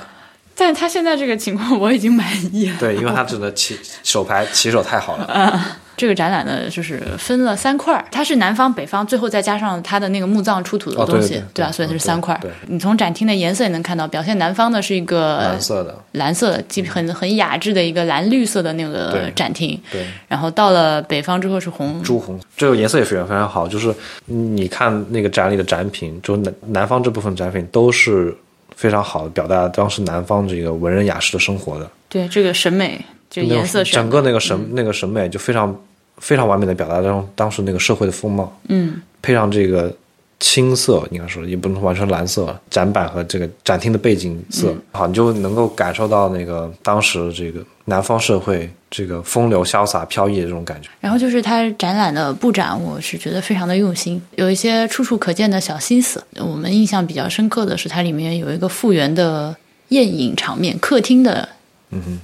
[0.54, 2.76] 但他现在这个情况我已经满意了。
[2.78, 5.30] 对，因为他真的起手牌起手太好了。
[5.32, 5.60] 嗯。
[5.96, 11.72] 这个展览呢，就是分了三块儿，它是南方、北方，最后再加上它的那个墓葬出土的东西，对吧？
[11.72, 19.80] 所以它是三块你从展厅的颜色也能看到，表现南方的是一个蓝色的，蓝色，基很很雅致的一个蓝绿色的那个展厅。
[19.90, 20.06] 对。
[20.28, 23.66] 然后到了北方之后是红，朱红，这个颜色也非常非常好。
[23.66, 23.94] 就是
[24.26, 28.36] 你看那个展里的展品，就南南方这部分展品都是
[28.74, 31.90] 非常好的，表达当时南方这个文人雅士的生活的。
[32.08, 35.74] 对，这个审美，就颜色，整个那个审那个审美就非常。
[36.18, 39.94] 非常完美的表达当当时那个社会的风貌，嗯，配上这个
[40.40, 50.88] 青色，应该说也不能完全蓝色，展板和这个展厅的背景色，好，你就能够感受到那个当时这个南方社会这个风流潇洒飘逸的这种感觉。
[51.00, 56.22] 然后就是它展览的布展，我是觉得非常的用心，有一些处处可见的小心思。
[56.38, 59.56] 我们印象比较深刻的是，它里面有一个复原的
[59.88, 61.48] 宴饮场面，客厅的。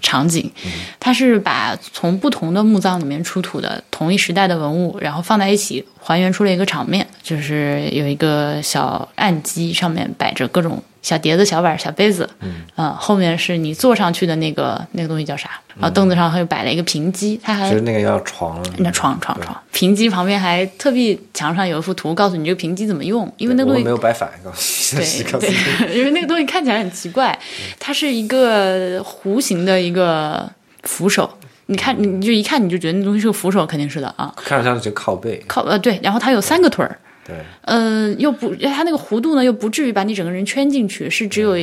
[0.01, 0.51] 场景，
[0.99, 10.83] 它是把从不同的墓葬里面出土的同一时代的文物，然后放在一起，还原出了一个场面，就是有一个小案几，上面摆着各种。
[11.03, 15.51] 小碟子、小碗、小杯子，嗯，啊，后面是你坐上去的那个那个东西叫啥？
[15.75, 19.61] 然后凳子上还有摆了一个平机，它还其实那个叫床，那床床床。
[19.73, 25.51] 平机旁边还特地墙上有一幅图，告诉你这个平机怎么用，因为那个东西没有摆反，告诉对对，
[25.99, 27.37] 因为那个东西看起来很奇怪，
[27.81, 30.49] 它是一个弧形的一个
[30.85, 31.29] 扶手，
[31.67, 36.97] 你看你你就一看你就觉得那东西是个扶手，肯定是的啊，看着像是靠背，靠呃对，然后它有三个腿儿。
[37.27, 41.55] 对，呃，又不，它那个弧度呢，又不至于把你整个人圈进去，是只有，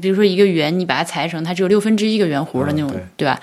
[0.00, 3.40] 比如说一个圆，你把它裁成，它只有六分之一个圆弧的那种，对吧？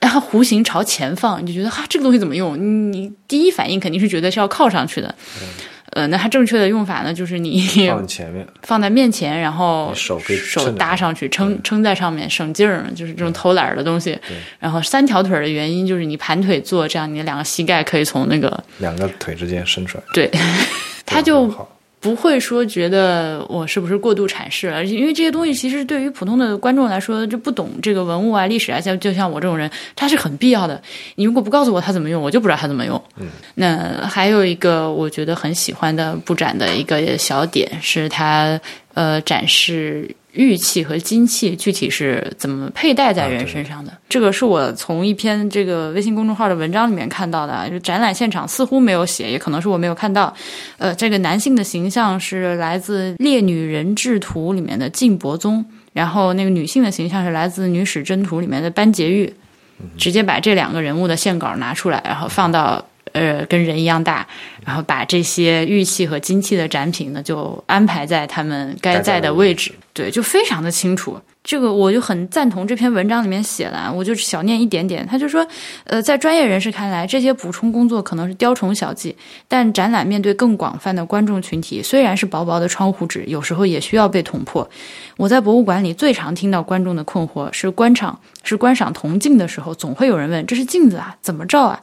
[0.00, 2.56] 然后弧形朝前放，你就觉得哈，这个东西怎么用？
[2.92, 5.14] 你第一反应肯定是觉得是要靠上去的。
[5.92, 14.18] 呃，那它正确的用法呢，就是你放前面， 放在面前，然后手手搭上去，撑撑在上面，省劲儿，就是这种偷懒的东西。
[14.58, 20.04] 然后三条腿的原因就是你盘腿坐，这样你的两个膝盖可以从那个两个腿之间伸出来。
[20.12, 20.30] 对，
[21.06, 21.52] 它就。
[22.00, 30.80] 不会说觉得我是不是过度阐释了，因为这些东西其实对于普通的观众来说，就不懂这个文物啊、历史啊，像就像我这种人，它是很必要的。
[31.16, 33.02] 你如果不告诉我它怎么用，我就不知道它怎么用。
[33.16, 38.60] 嗯，那还有一个我觉得很喜欢的布展的一个小点是它
[38.94, 40.14] 呃展示。
[40.32, 43.92] 玉器和金器具体是怎么佩戴在人身上的？
[44.08, 47.68] 这个是我从一篇这个微信公众号的文章里面看到的。
[47.70, 50.32] 就展览现场似乎没有写，也可能是我没有看到。
[50.76, 59.32] 呃，这个男性的形象是来自《烈女人质图》里面的晋伯宗，然后那个女性的形象是来自《女史箴图》里面的班婕妤。
[59.96, 62.84] 直接把这两个人物的线稿拿出来，然后放到。
[63.12, 64.26] 呃，跟人一样大，
[64.64, 71.18] 然后把这些玉器和金器的展品呢，就安排在他们该在的位置，对，就非常的清楚。
[71.44, 75.06] 这个我就很赞同这篇文章里面写的，我就小念一点点。
[75.06, 75.46] 他就说，
[75.84, 79.16] 呃，在专业人士看来，这些补充工作可能是雕虫小技，
[79.46, 84.68] 但展览面对更广泛的观众群体，虽然是薄薄的窗户纸，有时候也需要被捅破。
[85.16, 91.80] 我在博物馆里最常听到观众的困惑是，观赏是观赏铜镜的时候，总会有人问：这是镜子啊，怎么照啊？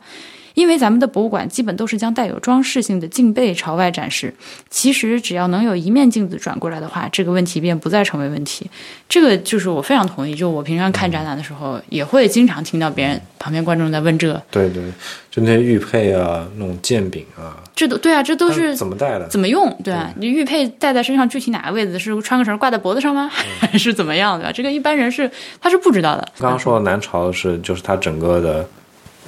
[0.56, 4.34] 因为咱们的博物馆基本都是将带有装饰性的镜背朝外展示。
[4.70, 8.68] 其实只要能有一面镜子转过来的话，这个问题便不再成为问题。
[9.08, 10.34] 这个就是我非常同意。
[10.34, 14.84] 就我平常看展览的时候，也会经常听到别人旁边观众在问这个，对对，
[15.30, 19.28] 就那些玉佩啊，那种剑柄啊，这都对啊，这都是怎么戴的？
[19.28, 19.70] 怎么用？
[19.84, 20.12] 对啊？
[20.18, 23.30] 你玉佩戴在身上，具体哪个位置是穿个绳挂在脖子上吗？
[23.60, 24.40] 还是怎么样？
[24.40, 24.52] 对吧？
[24.52, 26.28] 这个一般人是他是不知道的。
[26.40, 28.68] 刚刚说的南朝是，就是它整个的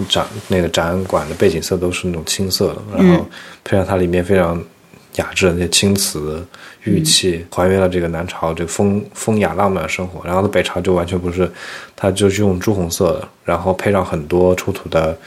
[0.09, 3.25] 展那个展馆的背景色都是那种青色的，然后
[3.63, 4.61] 配上它里面非常
[5.15, 6.45] 雅致的那些青瓷
[6.83, 10.25] 玉器，还原了这个南朝这个风风雅浪漫的生活。
[10.25, 11.51] 然后到北朝就完全不是，
[11.95, 15.17] 它就是用朱红色的，然后配上很多出土的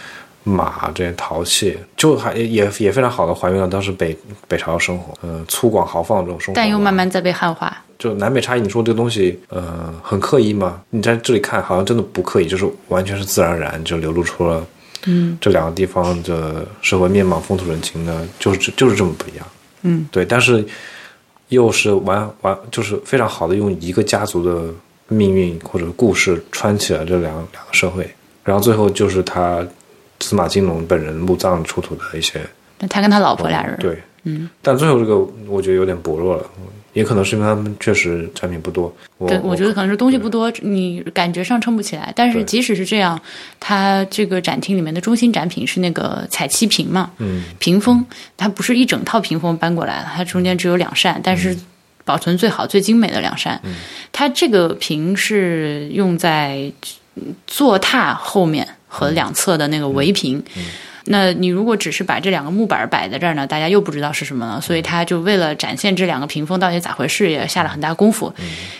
[0.45, 7.77] 马这些陶器，就还也也非常好的还原了当时北北朝的生活，嗯、粗犷豪放这种生活，但又慢慢在被汉化。
[8.01, 10.81] 就南北差异，你说这个东西，呃，很刻意吗？
[10.89, 14.67] 你在这里看，好像真的不刻意，就是完全是自然而然就流露出了，
[15.05, 19.47] 嗯，这两个地方的社会面貌、风土人情呢，就是就是这么不一样，
[19.83, 20.65] 嗯，对，但是
[21.51, 24.73] 又是完完，就是非常好的用一个家族的
[25.09, 28.09] 命运或者故事穿起了这两两个社会，
[28.43, 29.63] 然后最后就是他
[30.21, 32.41] 司马金龙本人墓葬出土的一些
[32.79, 36.45] 那他跟他老婆俩人，对，嗯，但最后这个我觉得有点薄弱了，
[36.93, 38.95] 也可能是因为他们确实产品不多。
[39.19, 42.13] 我对，我觉得可能是东西不多，你感觉上撑不起来。
[42.17, 43.21] 但是即使是这样，
[43.59, 48.05] 它这个展厅里面的中心展品是那个彩漆屏嘛，嗯，屏风，
[48.37, 51.57] 它不是一整套屏风搬过来的，它中间只有两扇，但是
[52.05, 53.61] 保存最好、最精美的两扇。
[54.11, 56.73] 它这个屏是用在
[57.47, 60.43] 坐榻后面和两侧的那个围屏。
[61.05, 68.33] 那你如果只是把这两个木板摆在这儿呢，大家又不知道是什么了，所以他就为了展现这两个屏风到底咋回事，也下了很大功夫。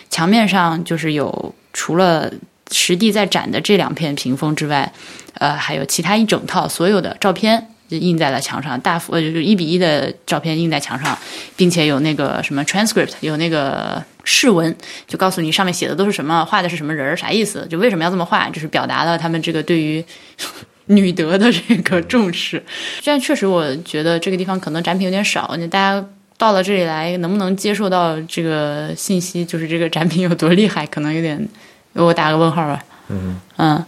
[0.09, 2.31] 墙面上就是有除了
[2.71, 4.91] 实地在展的这两片屏风之外，
[5.35, 7.67] 呃，还有其他一整套所有的照片。
[7.89, 11.17] 就印在了墙上，大幅呃就是一比一的照片印在墙上，
[11.57, 14.73] 并且有那个什么 transcript，有那个释文，
[15.05, 20.01] 就告诉你上面写的都是什么，画的是什么人儿，啥意思，就为什么要这么画，就是表达了他们这个对于
[20.91, 22.63] 女德的这个重视。
[23.01, 26.05] 这样确实，我觉得这个地方可能展品有点少，你大家
[26.37, 31.47] 到了这里来，能不能接受到这个信息，就是这个展品有多厉害，可能有点，
[31.93, 32.83] 我打个问号吧。
[33.09, 33.85] 嗯嗯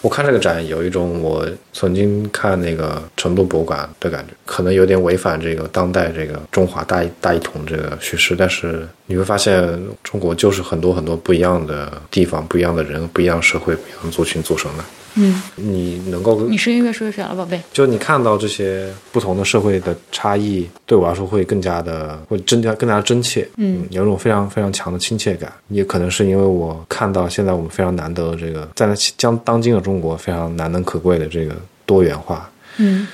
[0.00, 14.84] 我看这个展有一种我曾经看那个成都博物馆的感觉，可能有点违反这个当代这个中华大一大一统这个叙事，但是你会发现中国就是很多很多不一样的地方、不一样的人、不一样社会、不一样族群组成的。
[15.16, 17.60] 嗯，你能够你声音越说越小了，宝贝。
[17.72, 25.52] 就你看到这些不同的社会的差异，对我来说会更加的，会更加更加真切，嗯，有一种非常非常强的亲切感。
[25.68, 31.54] 也可能是因为我看到现在我们非常难得的这个，在那将当今的中国非常难能可贵的这个
[31.86, 32.50] 多元化。
[32.76, 33.06] 嗯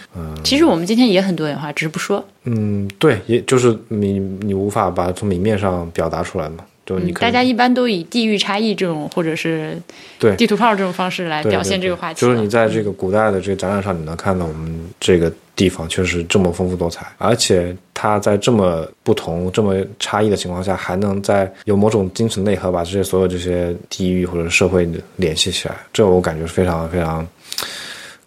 [0.43, 2.25] 其实我们今天也很多元化，只是不说。
[2.45, 9.77] 嗯，对，也就是你你无法把它从明面上表达出来嘛，就你大家一般都以地域差异这种，或者是
[10.19, 12.21] 对地图炮这种方式来表现这个话题。
[12.23, 27.27] 就是你在这个古代的这个展览上，你能看到我们这个地方确实这么丰富多彩，而且它在这么不同、这么差异的情况下，还能在有某种精神内核把这些所有这些地域或者社会联系起来，这我感觉是非常非常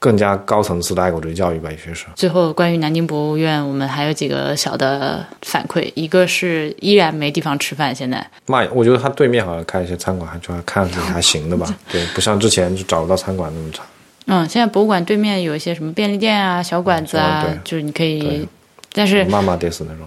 [0.03, 2.07] 更加高层次的爱国主义教育吧，也许是。
[2.13, 13.81] 最后，关于南京博物院，我们还有几个小的反馈，一个是依然没地方吃饭，现在嘛，我觉得他对面好像开一些餐馆，还就还看着还行的吧，对，不像之前就找不到餐馆那么差。
[14.25, 18.45] 嗯，现在博物馆对面有一些什么便利店啊、小馆子啊，就是你可以，
[18.91, 20.05] 但是妈妈得死那种。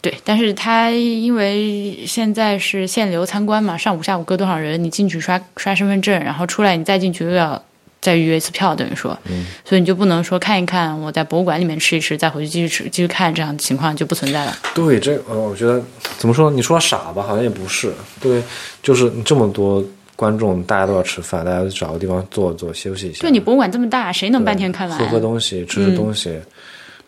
[0.00, 7.60] 对，但是它因为现在是限流参观嘛，上午下午各多少人，你进去刷刷身份证，然后出来你再进去又要
[8.02, 14.54] 再预约一次票，等于说，嗯所以你就不能说看一看，我在博物馆里面吃一吃，再回去继续吃继续看，这样的情况就不存在了。
[14.74, 15.80] 对，这呃，我觉得
[16.18, 16.50] 怎么说？
[16.50, 17.92] 你说傻吧，好像也不是。
[18.20, 18.42] 对，
[18.82, 19.82] 就是这么多
[20.16, 23.20] 观众，大家都要吃饭，大家找个地方坐坐休息一下。
[23.20, 24.98] 对你博物馆这么大，谁能半天看完？
[24.98, 26.36] 喝喝东西，吃吃东西，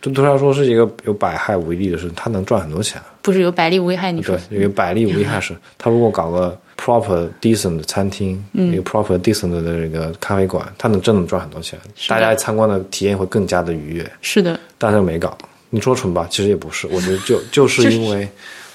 [0.00, 3.02] 这对他来说是一个有百害无一利的事，他能赚很多钱。
[3.20, 4.12] 不是有百利无一害？
[4.12, 14.12] 你说对，有百利无一害是， 他如果搞个 proper decent 的餐厅，嗯一个 proper decent 的这个咖啡馆，它能真的赚很多钱，大家参观的体验会更加的愉悦。
[14.20, 15.36] 是的，但是没搞。
[15.70, 18.28] 你说蠢吧，其实也不是，我觉得就 就是因为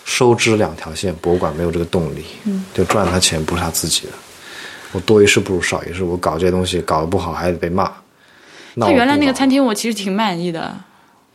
[0.05, 4.13] 收支两条线，博物馆没有这个动力，嗯就赚他钱不是他自己的。
[4.91, 7.91] 我多一事不如少一事，我搞这些东西搞得不好还得被骂。
[8.79, 10.75] 他原来那个餐厅我其实挺满意的。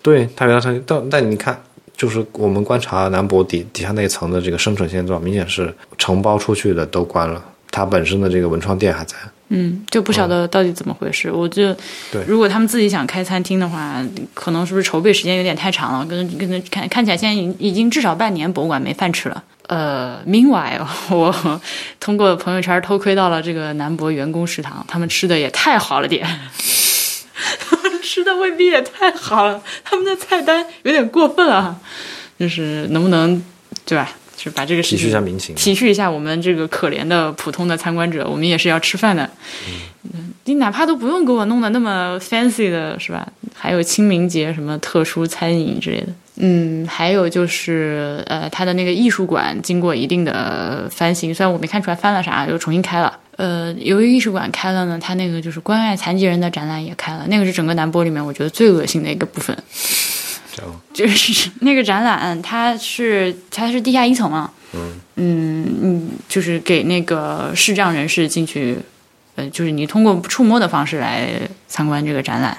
[0.02, 1.62] 对他原来餐厅，但但你看，
[1.96, 9.16] 就是我们观察南博底底下那一层的这个生存现状，明显是承包出去的都关了，它本身的这个文创店还在。
[9.48, 11.30] 嗯，就不晓得到底怎么回事。
[11.30, 11.72] 我就
[12.10, 16.06] 对如果他们自己想开餐厅的话，可能是不是筹备时间有点太长了？
[16.06, 19.44] 跟跟看看起来现在已经已经至少半年博物馆没饭吃了。
[19.68, 21.60] 呃，Meanwhile， 我
[22.00, 26.26] 通过朋友圈偷窥到了这个南博员工食堂，他们吃的也太好了点，
[28.14, 31.74] 吃的未必也太好了，他们的菜单有点过分啊，
[32.38, 33.42] 就是能不能
[33.84, 34.08] 对吧？
[34.36, 35.52] 就把这个事体恤一下民情。
[35.56, 39.28] 体恤一下我们这个可怜的普通的参观者，我们也是要吃饭的。
[40.12, 43.26] 嗯，你哪怕都不用给我弄得那么 fancy 的，是吧？
[43.52, 46.06] 还有清明节什么特殊餐饮之类的。
[46.36, 53.18] 嗯，还有就是呃，他的那个艺术馆经过一定的翻新，虽然我没看出来翻了啥，又重新开了。
[53.36, 59.56] 呃，由于艺术馆开了呢，他那个就是关爱残疾人的展览也开了，那个是整个南波里面我觉得最恶心的一个部分。
[60.92, 68.78] 就是那个展览，它是它是地下一层嘛，嗯嗯就是给那个视障人士进去，
[69.34, 71.28] 呃，就是你通过触摸的方式来
[71.66, 72.56] 参观这个展览。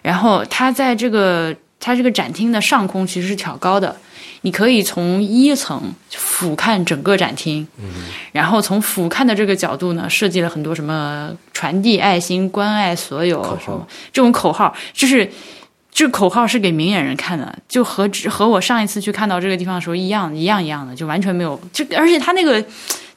[0.00, 3.94] 然后它在这个它这个展厅的上空其实是挑高的，
[4.42, 7.66] 你可以从一层俯瞰整个展厅，
[8.32, 15.30] 然后从俯瞰的这个角度呢，设计了很多什么传递爱心、关爱所有什么这种口号，就是。
[15.92, 21.60] 这口号是给明眼人看的，就和和我上一次去看到这个地方的时候一样，一样一样的，就完全没有。
[21.72, 22.64] 就而且它那个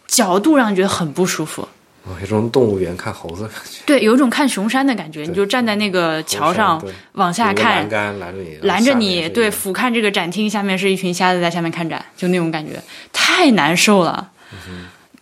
[0.07, 1.65] 角度让你觉得很不舒服，
[2.05, 3.81] 哦有种动物园看猴子的感觉。
[3.85, 5.21] 对，有一种看熊山的感觉。
[5.21, 6.83] 你就站在那个桥上
[7.13, 12.73] 往下看栏，杆拦着你，拦着你，对，俯瞰这个展厅，下面是一群瞎子在下面看展，就那种感觉，
[13.13, 14.29] 太难受了。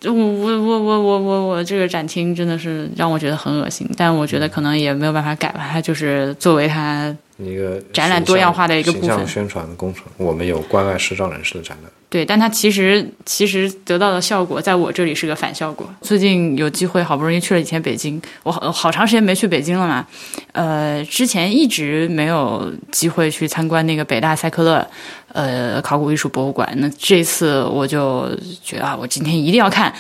[0.03, 10.05] 我我我我我我我这个展厅真的是让我觉得很恶心，但我觉得可能也没有办法改吧，它就是作为它一个展览多样化的一个部分形象宣传的工程。
[10.17, 11.91] 我们有关爱视障人士的展览。
[12.12, 15.89] 对，但它其实其实得到的效果，在我这里是个反效果。
[16.01, 20.05] 最近有机会，好不容易去了以前北京，我好好长时间没去北京了嘛。
[20.51, 24.86] 呃，之前一直没有机会去参观那个北大赛克勒
[25.30, 26.70] 呃考古艺术博物馆。
[26.80, 28.30] 那这次我就
[28.62, 29.93] 觉得啊，我今天一定要看。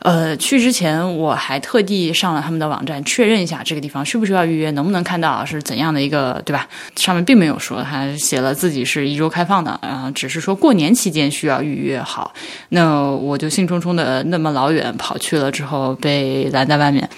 [0.00, 6.68] 呃，去之前我还特地上了他们的网站确认一下这个地方需不需要预约，能不能看到，是怎样的一个，对吧？
[6.94, 12.32] 上面并没有说，他写了自己是一周开放的，啊、只是说过年期间需要预约好。
[12.68, 17.08] 那我就兴冲冲的那么老远跑去了之后，被拦在外面，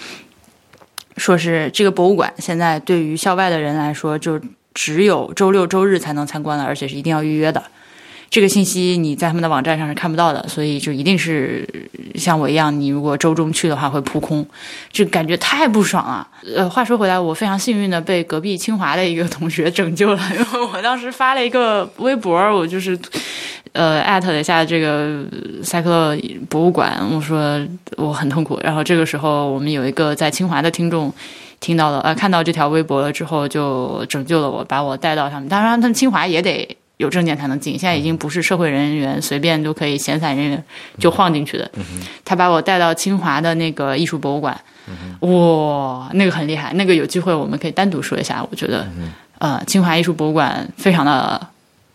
[1.17, 4.41] 说是这个博物馆现在对于校外的人来说，就
[4.73, 7.63] 只有周六周日才能参观了，而且是一定要预约的。
[8.31, 11.67] 这个信息你在他们的网站上是看不到的，所以就一定是
[12.15, 14.43] 像我一样，你如果周中去的话会扑空，
[14.89, 16.25] 这感觉太不爽了。
[16.55, 22.97] 呃，话说回来，我非常幸运的被隔壁清华的一个同学拯救了，因为我当时发了一个微博，我就是
[23.73, 25.25] 呃艾特了一下这个
[25.61, 27.61] 塞克勒博物馆，我说
[27.97, 28.57] 我很痛苦。
[28.63, 31.13] 然后这个时候，我们有一个在清华的听众。
[31.59, 35.47] 听到了，呃，看到这条微博了之后，就拯救了我，把我带到他们。
[35.47, 36.67] 当然，他们清华也得
[37.01, 40.63] 有证件才能进，现在已经不是社会人员随便都可以闲散人员
[40.99, 41.69] 就晃进去的。
[42.23, 44.55] 他把我带到清华的那个艺术博物馆，
[45.21, 48.45] 哇，那个很厉害，那个有机会我们可以单独说一下。
[48.51, 48.87] 我觉得，
[49.39, 51.41] 呃，清华艺术博物馆非常的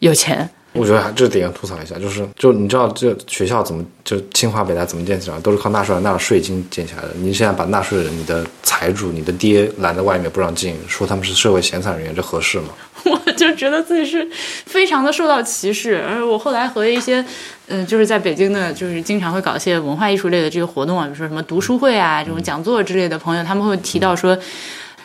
[0.00, 7.10] 有钱，我觉得还这点要吐槽一下，就是就你知道这学校怎么就清华北大怎么建起来，都是靠纳税人纳了税金建起来的。
[7.14, 12.70] 你现在把纳税人、你的财主、你的爹拦在外面不让进，说他们是社会闲散人员，这合适吗？
[13.10, 14.26] 我就觉得自己是
[14.66, 17.24] 非常的受到歧视，而我后来和一些，
[17.68, 24.36] 嗯、就是在北京的，就是经常会搞一些文化艺术类的这个活动啊，比如说什么读书会啊这种讲座之类的朋友，他们会提到说。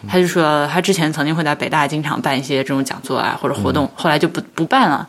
[0.08, 5.08] 他就说，他之前曾经会在北大经常办一些这种讲座啊或者活动，后来就不不办了，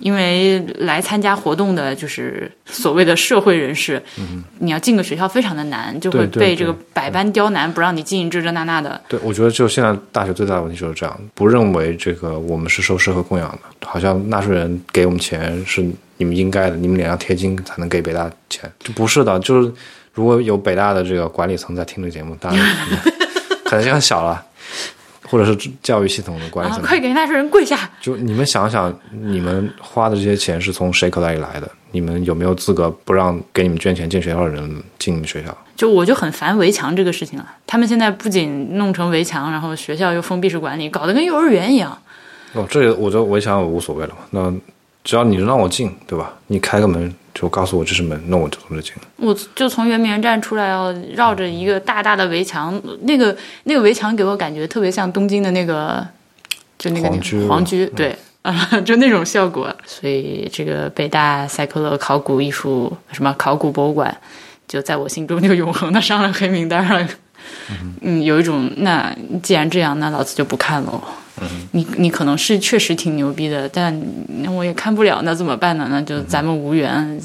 [0.00, 4.02] 因为来参加活动的就是所谓的社会人士，
[4.58, 9.00] 你要进个学校非常的难，就会被这个百般刁难，不让你进，这这那那的。
[9.08, 15.84] 对，我觉得就现在大学最大的问题就是这样，不认为这个我们是受社会供养的，好像纳税人给我们钱是
[16.16, 19.38] 你们应该的，你们脸上贴金才能给北大钱，就不是的。
[19.40, 19.72] 就是
[20.12, 22.66] 如果有北大的这个管理层在听这个节目，当然
[23.72, 24.44] 可能性很小了，
[25.30, 27.88] 或者是教育系统的关系啊，快给纳税人跪下！
[28.02, 31.66] 就你们想想，你们花的这些钱是从谁口袋里来的？
[31.92, 35.56] 你们有没有资格不让给你们捐钱进学校的人进你们学校？
[35.74, 37.48] 就我就很烦围墙这个事情了。
[37.66, 41.96] 他们现在不仅弄成围墙，然后学校又封闭式管理，搞得跟幼儿园一样。
[42.52, 44.20] 哦，这个我就围墙我无所谓了嘛。
[44.32, 44.52] 那
[45.02, 46.34] 只要你让我进，对吧？
[46.48, 47.10] 你开个门
[47.42, 49.02] 就告诉我这是门，那我就从这进了。
[49.16, 56.06] 我就从圆明园站出来，要绕着一个大大的围墙，那个那个围墙给我感觉特别像东京的那个，
[56.78, 58.16] 就那个皇居皇居，对。
[58.42, 64.16] 啊， 就那种效果，所以这个北大赛克勒考古艺术什么考古博物馆，
[64.66, 67.08] 就在我心中就永恒的上了黑名单了。
[68.00, 71.00] 嗯，有一种那既然这样，那老子就不看喽。
[71.72, 73.98] 你你可能是确实挺牛逼的，但
[74.54, 75.86] 我也看不了，那怎么办呢？
[75.90, 77.20] 那就咱们无缘。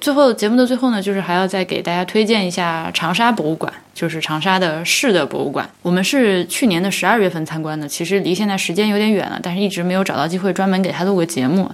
[0.00, 5.68] 最后节目的最后呢，就是还要再给大家推荐一下长沙博物馆，就是长沙的市的博物馆。
[5.82, 11.68] 我们是去年的十二月份参观的，其实离现在时间有点远了，但是一直没有找到机会专门给他录个节目。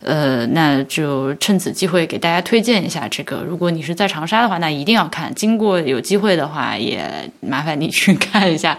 [0.00, 3.44] 呃，那就趁此机会给大家推荐一下这个。
[3.46, 5.34] 如果你是在长沙的话，那一定要看。
[5.34, 8.78] 经过有机会的话，也麻烦你去 看一下。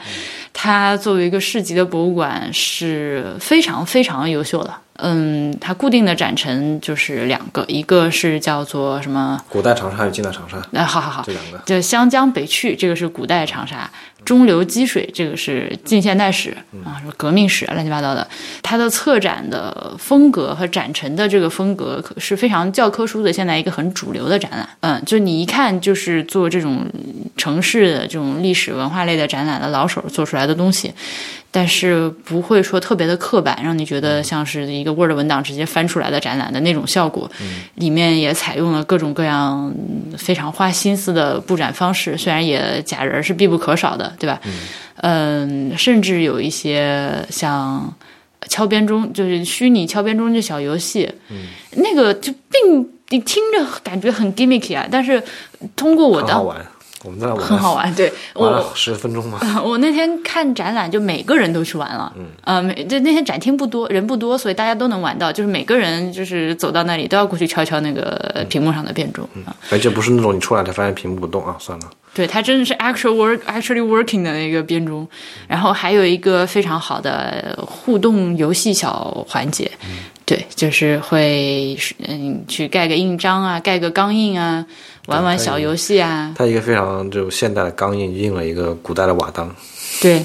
[0.52, 4.74] 它作为一个市级的博物馆是非常非常优秀的。
[4.98, 9.40] 嗯，它固定的展陈就是两个，一个是叫做什么？
[9.50, 10.62] 古代长沙与近代长沙。
[10.74, 11.58] 哎，好好好，这两个。
[11.66, 13.90] 就湘江北去，这个是古代长沙；
[14.26, 18.28] 中流击水，这个是近现代史啊，什么革命史啊，乱七八糟的。
[18.64, 24.68] 它的策展的风格和展陈的这个风格是非常教科书的，现在一个很主流的展览。
[24.82, 26.86] 嗯，就你一看就是做这种
[27.36, 30.92] 城市的这种历史文化类的展览的老手做出来的东西。
[31.50, 37.30] 但是不会说特别的刻板，让你觉得像是一个 Word 文档直接翻出来的展览的那种效果。
[37.76, 39.74] 里面也采用了各种各样
[40.18, 44.40] 非常花心思的布展方式，虽然也假人是必不可少的，对吧？
[44.98, 47.92] 嗯，甚至有一些像
[48.50, 51.12] 敲边钟，就是虚拟敲边钟这小游戏，
[51.72, 55.24] 那个就并你听着感觉很 gimmicky 啊，但是
[55.76, 56.68] 通过我的。
[57.04, 59.40] 我们在玩很好玩，对，玩了十分钟嘛。
[59.64, 62.12] 我那天看展览，就每个人都去玩了。
[62.18, 65.32] 嗯，呃，每就那天展厅不多，人不多，所以大家都能玩到。
[65.32, 69.56] 就是每个人就是走到那里都要过去敲敲那个屏幕上的变钟啊。
[69.70, 71.86] 而且不是那种你出来才发现屏幕不动啊，算了。
[72.16, 75.08] 对，它真的是 actual work actually working 的那个编钟，
[75.48, 79.70] 然后还有一个非常好的互动游戏小环节。
[80.26, 81.78] 对，就是会
[82.08, 84.66] 嗯去盖个印章啊，盖个钢印啊。
[85.08, 86.34] 玩玩小游戏啊！
[86.38, 89.54] 它一个非常就现代的钢印印了一个古代的瓦当。
[90.02, 90.24] 对，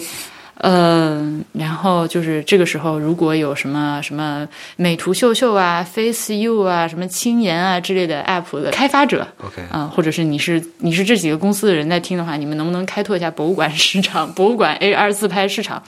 [0.56, 14.32] 嗯，然后就是这个时候，如果有什么什么美图秀秀啊、Face You 啊、什么青颜啊之类的 App 的开发者，OK，啊，或者是你是你是这几个公司的人在听的话，你们能不能开拓一下博物馆市场？
[14.34, 15.82] 博物馆 AR 自拍市场，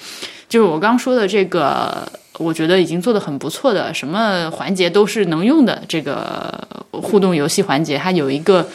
[0.49, 2.07] 就是我刚说的这个。
[2.39, 5.81] 我觉得已经做的很不错的，什么环节都是能用的。
[5.87, 8.67] 这个互动游戏环节，它有一个，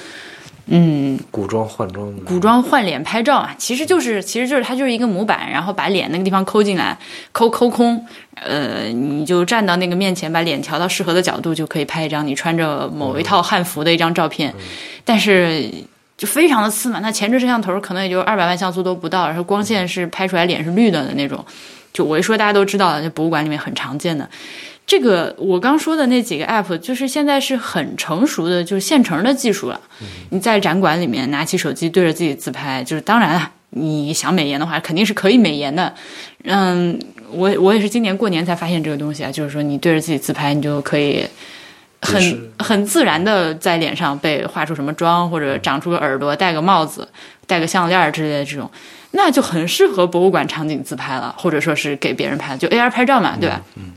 [0.68, 6.98] 嗯，古装换装，古装换脸拍照啊，其实就是，其实就是它就是一个模板，然后把脸那个地方抠进来，
[7.34, 8.06] 抠抠空，
[8.36, 14.54] 呃，你就站到那个面前，把脸调到适合的角度，就可以拍一张你穿着某一套汉服的一张照片。
[15.04, 15.70] 但是
[16.18, 21.44] 就非常的次嘛，那前置摄像头可能也就二百万像素都不到，然后光线是拍出来脸是绿的的那种。
[21.92, 24.28] 就我一说，大家都知道了，在博物馆里面很常见的。
[24.86, 29.80] 这个我刚说的那几个 app，就是现在是很成熟的，就是现成的技术了。
[30.32, 35.94] 你在展馆里面拿起手机对着自己自拍，就是当然了，你想美颜的话，肯定是可以美颜的。
[36.44, 41.24] 嗯，我我也是今年过年才发现这个东西啊，就是说你对着自己自拍，你就可以
[42.02, 47.08] 很很自然的在脸上被画出什么妆，或者长出个耳朵，戴个帽子，
[47.46, 48.68] 戴个项链之类的这种。
[49.12, 53.62] 那就很适合博物馆场景自拍了，或者说是给别人拍，就 AR 拍照嘛，对吧？
[53.76, 53.92] 嗯，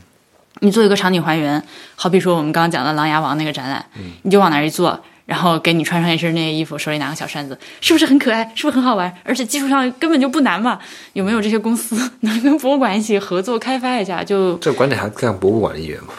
[0.59, 1.61] 你做一个场景还原，
[1.95, 3.85] 好比说我们刚刚讲的《琅琊王》那个展览，
[4.23, 8.43] 你就往那儿一坐，然后给你穿上一身那些衣服，手里拿个小扇子，是不是很可爱？
[8.55, 9.13] 是不是很好玩？
[9.23, 10.79] 而且技术上根本就不难嘛。
[11.13, 14.23] 有没有这些公司能跟博物馆一起合作开发一下？
[14.23, 16.13] 就 这个观点还看博物馆的意愿嘛？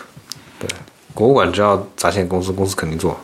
[0.59, 0.69] 对，
[1.15, 3.19] 博物馆只要砸钱，公司公司肯定做，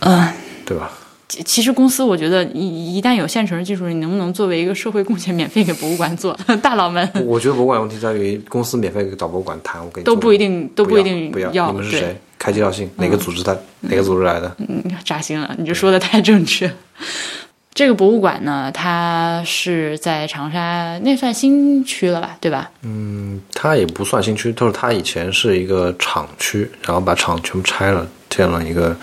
[0.00, 0.28] 嗯，
[0.66, 0.90] 对吧？
[1.28, 6.38] 其实公司，我觉得一一旦有现成的技术，你能不能作为一个社会贡献，免费给博物馆做？
[6.62, 11.72] 大佬们，我觉得博物馆问题在于公司免费找博物馆谈，我给你都不一定，都不一定不要。
[11.72, 12.16] 你们是谁？
[12.38, 13.60] 开介绍信，哪个组织的？
[13.80, 14.56] 哪个组织来的？
[14.58, 16.72] 嗯，扎心了，你这说的太正确。
[17.74, 22.36] 这个博物馆呢，它是在长沙，那算新区了吧？
[22.40, 22.70] 对吧？
[22.82, 28.96] 嗯，它也不算新区，就是它以前是一个厂区，然后把厂全部拆了，建了一个。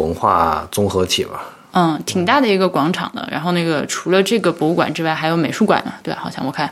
[0.00, 1.42] 文化综合体吧，
[1.72, 3.28] 嗯，挺大的一个广场的。
[3.30, 6.66] 然后那个除了这个博物馆之外，还有美术馆呢，对吧好像我看，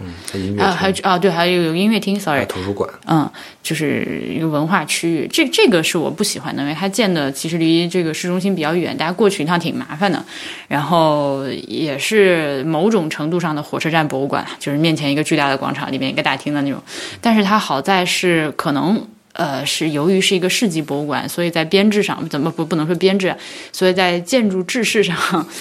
[0.59, 3.31] 啊，还啊，对，还有有音乐厅，sorry，图书馆，嗯，
[3.63, 5.29] 就是一个文化区域。
[5.33, 10.21] 这这个是我不喜欢的，因为它建的其实离这个市中心比较远，大家过去一趟挺麻烦的。
[10.67, 16.83] 然后也是某种程度上的火车站博物馆，就是面前一个巨大的广场，里面一个大厅的那种。
[17.21, 19.07] 但是它好在是可能。
[19.35, 23.35] 呃，是由于是一个市级博物馆，所以在编制上怎么不不能说编制，
[23.73, 25.15] 所以在建筑制式上、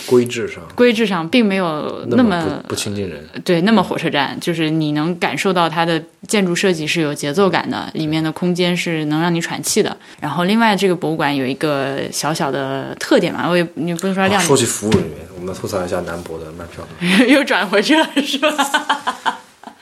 [0.08, 3.24] 规制上规制上并没有那么不不亲近人。
[3.44, 9.96] 对那么火车站，就是你能感受到它的建筑设计是有节奏感的，里面的空间是能让你喘气的。
[10.20, 16.84] 然后另外这个博物馆有一个小小的特点嘛，我也你不能说亮点，啊说起服务人员，我们吐槽一下南博的卖票，
[17.28, 19.40] 又转回去了是吧？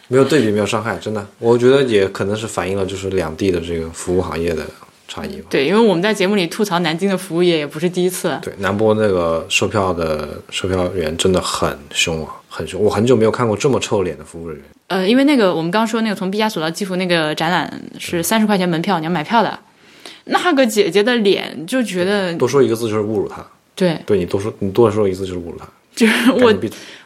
[0.08, 4.64] 没有对比没有伤害，真的，我觉得也可能是反映了就是两地的这个服务行业的
[5.08, 5.48] 差异吧。
[5.50, 8.38] 对，因为我们在节目里吐槽南京的服务业也不是第一次。
[8.42, 12.82] 对，南波那个售票的售票员真的很凶啊，很凶。
[12.82, 14.66] 我很久没有看过这么臭脸的服务人员。
[14.88, 19.58] 呃，因为那个我们刚说那个从毕加索到基辅那个展览是三十块钱门票，你要买票的，
[20.26, 23.44] 那个姐姐的脸就觉得多说一个字就是侮辱她，
[23.76, 25.68] 对，对你多说你多说一个字就是侮辱他。
[25.96, 26.54] 就是我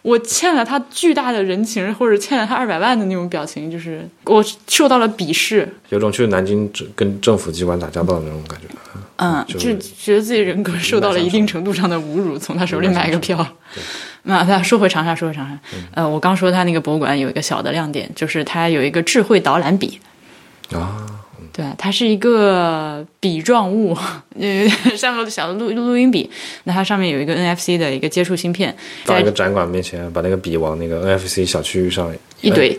[0.02, 8.68] 我欠了他巨大的人情，或者欠了他二百万的那种表情，就是我受到了鄙视，有种去南京跟政府机关打交道的那种感觉。
[9.18, 13.46] 嗯，就就是觉得自己人格受到了一定程度上的侮辱，从他手里买一个票。
[14.24, 15.60] 那他说回长沙，说回长沙，
[15.94, 20.00] 呃，我刚说他那个博物馆有一个小的亮点，就是它有一个智慧导览笔。
[20.72, 21.06] 啊，
[21.60, 23.94] 对，它是一个笔状物，
[24.40, 26.30] 呃，像个小的录录音笔。
[26.64, 32.78] 那它上面有一个 NFC 的一个接触芯片，在到一个展馆面前，把那个笔往那个 NFC 小区域上一怼，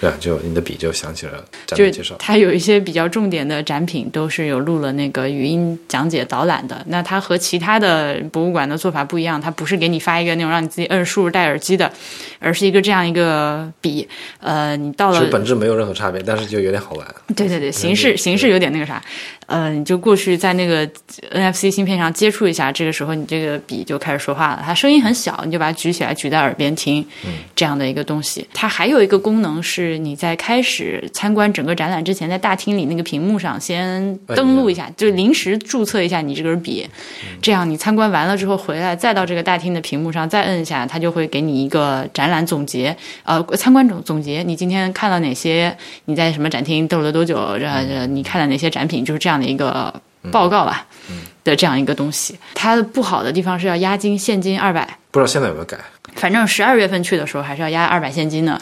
[0.00, 1.32] 对，就你的笔就想起了
[1.66, 2.14] 展就是览介绍。
[2.18, 6.82] 它有一些比较重点的展品都是有录了那个语音讲解导览的。
[6.88, 11.90] 那它和其他的博物馆的做法不一样，它不是给你发一个那种让你自己摁数戴耳机的，
[12.38, 14.08] 而是一个这样一个笔。
[14.40, 17.06] 呃，你到了其实本质没有任何差别，但是就有点好玩。
[17.36, 19.02] 对对对，形式形式有点那个啥，
[19.46, 20.88] 呃，你就过去在那个
[21.32, 24.62] NFC 芯片上接触一下，这个时候你这个笔就开始说话了。
[24.64, 27.04] 它声音很小，你就把它举起来，举在耳边听，
[27.54, 28.46] 这样的一个东西。
[28.54, 36.88] 它还有一个功能是，你在开始参观整个展览之前，在大厅里那个屏幕上先登录一下，就临时注册一下你这根笔，
[37.42, 45.76] 这样你参观完了之后回来，再到这个大厅的屏幕上再摁一下，它就会给你一个展览总结，呃，参观总总结，你今天看了哪些？
[46.06, 47.58] 你在什么展厅逗了多久？
[47.58, 49.04] 这，你看了哪些展品？
[49.04, 49.92] 就是这样的一个
[50.30, 50.86] 报告吧，
[51.44, 52.38] 的这样一个东西。
[52.54, 55.78] 它的不好的地方是要押金，现金二百，不知道现在有没有改？
[56.14, 58.60] 反正十二月份去的时候还是要押二百现金的。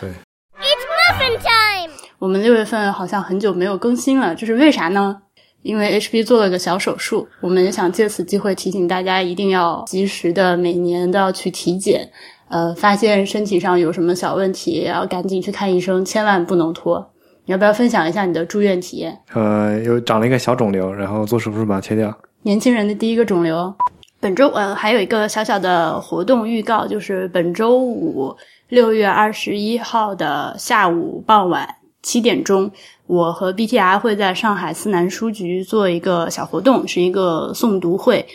[2.18, 5.16] 我们六月份好像很久没有更新了，这是为啥呢？
[5.62, 12.08] 因为 HP 做了个小手术，我们也想借此机会提醒大家，一定要及时的每年都要去体检。
[12.48, 17.12] 呃，发现身体上有什么小问题，也要赶紧去看医生，千万不能拖。
[17.44, 19.16] 你要不要分享一下你的住院体验？
[19.34, 22.16] 呃，有长了一个小肿瘤，然后做手术把它切掉。
[22.42, 23.72] 年轻人的第一个肿瘤。
[24.20, 28.34] 本周呃还有一个小小的活动预告，就是本周五
[28.68, 31.68] 六月二十一号的下午傍晚
[32.03, 32.70] 七点钟，
[33.07, 38.26] 我和 BTR 会在上海思南书局做一个小活动，是一个诵读会。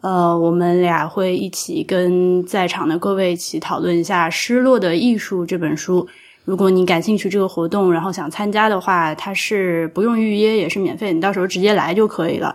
[0.00, 6.06] 呃，我们俩会一起跟在场的各位一起讨论一下《失落的艺术》这本书。
[6.44, 12.54] 如果你感兴趣这个活动，然后想参加的话，它是不用预约，也是免费，你到时候直接来就可以了。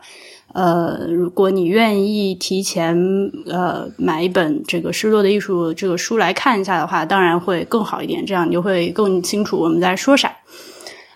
[0.54, 2.98] 呃，如果你愿意提前
[3.48, 10.32] 呃买一本这个《失落的艺术》这个书来看一下的话，当然会更好一点，这样你就会更清楚我们在说啥。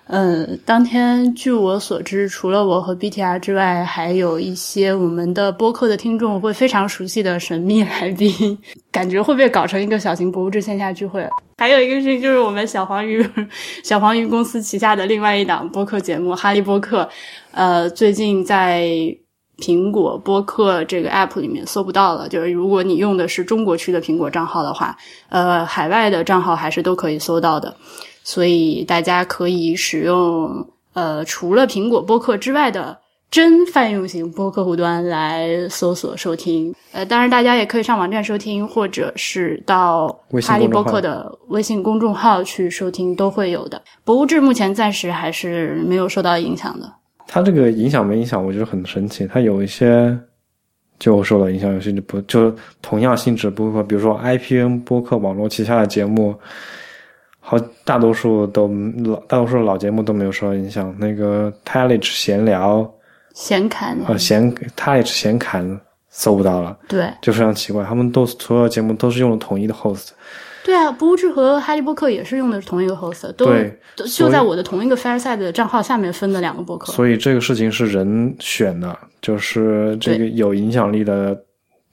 [0.08, 8.58] 呃，当天据我所知，除了我和 BTR 之外，还有一些我们的播客的听众会非常熟悉的神秘来宾，
[8.90, 11.28] 感觉会被搞成一个小型博物志线下聚会。
[11.58, 13.28] 还有一个事情就是我们小黄鱼
[13.84, 17.04] 小黄鱼公司旗下的另外一档播客节目《哈利波特》，
[17.52, 18.88] 呃，最近在
[19.58, 22.30] 苹果播客这个 app 里面搜不到了。
[22.30, 24.96] 就是如果你用的是中国区的苹果账号的话，
[25.28, 27.76] 呃，海外的账号还是都可以搜到的。
[28.28, 32.98] 所以大家可以使用呃除了苹果播客之外的
[33.32, 36.76] 真泛用型播客户端来搜索收听。
[36.92, 40.08] 呃，当然大家也可以上网站收听，或者是到
[40.46, 43.82] 哈利波特的微信公众号去收听，都会有的。
[44.04, 46.92] 博物志目前暂时还是没有受到影响的。
[47.28, 49.26] 它这个影响没影响，我觉得很神奇。
[49.26, 50.18] 它有一些
[51.00, 56.36] 就受到影响，有些就不，就同样性质播客，比如说 IPN 播客网络旗下的节目，
[57.50, 58.68] 好大多数都
[59.06, 60.94] 老大多数老节目都没有受到影响。
[61.00, 62.86] 那个 t a l i c 闲聊，
[63.34, 65.80] 闲侃呃，闲 t a l i c 闲侃
[66.10, 67.86] 搜不到了，对就非常奇怪。
[67.86, 70.10] 他们都所有节目都是用了统一的 host，
[70.66, 76.92] 对啊，不物志和哈利波特也是用的是同一个 host，都对就在我的同一个 Fireside 的账号下面分的两个博客。
[76.92, 81.34] 所以这个事情是人选的，就是这个有影响力的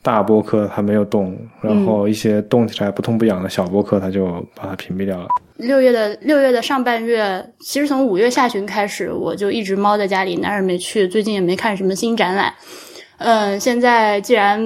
[0.05, 5.26] 大播客它没有动，然后一些动起来不痛不痒的小播客，它就把它屏蔽掉了。
[5.57, 12.52] 六月的六月的上半月，其实从五月下旬开始，我就一直猫在家里，哪儿也没去，最近也没看什么新展览。
[13.16, 14.61] 嗯，现在既然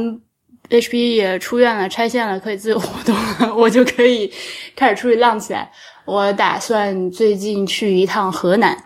[0.70, 4.32] HP 也出院了，拆线了，可以自由活动了， 我就可以
[4.74, 5.70] 开始出去浪起来。
[6.04, 8.76] 我打算最近去一趟河南。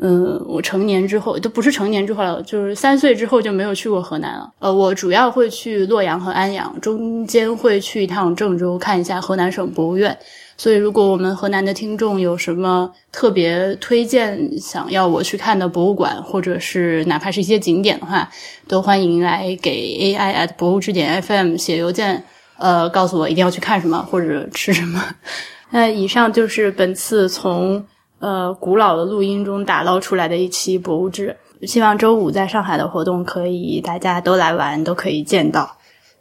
[0.00, 4.52] 嗯，我成年之后都不是成年之后了，就是三岁之后就没有去过河南了。
[4.58, 10.16] 呃，我主要会去洛阳和安阳，中间会去一趟郑州看一下河南省博物院。
[10.56, 18.28] 所以，如果我们河南的听众有什么特别推荐想要我去看的博物馆，或者是哪怕是一些景点的话，
[18.66, 19.70] 都欢迎来给
[20.00, 22.24] AI at 博物之点 FM 写邮件，
[22.56, 25.00] 呃，告诉我一定要去看什么或者吃什么。
[25.70, 27.84] 那以上就是本次从。
[28.20, 35.76] 呃，古老的录音中打捞出来的一期博物志，希望周五在上海的活动可以大家都来玩，都可以见到。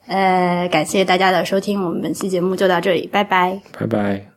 [0.08, 4.37] 呃，感谢大家的收听，我们本期节目就到这里，拜拜，拜拜。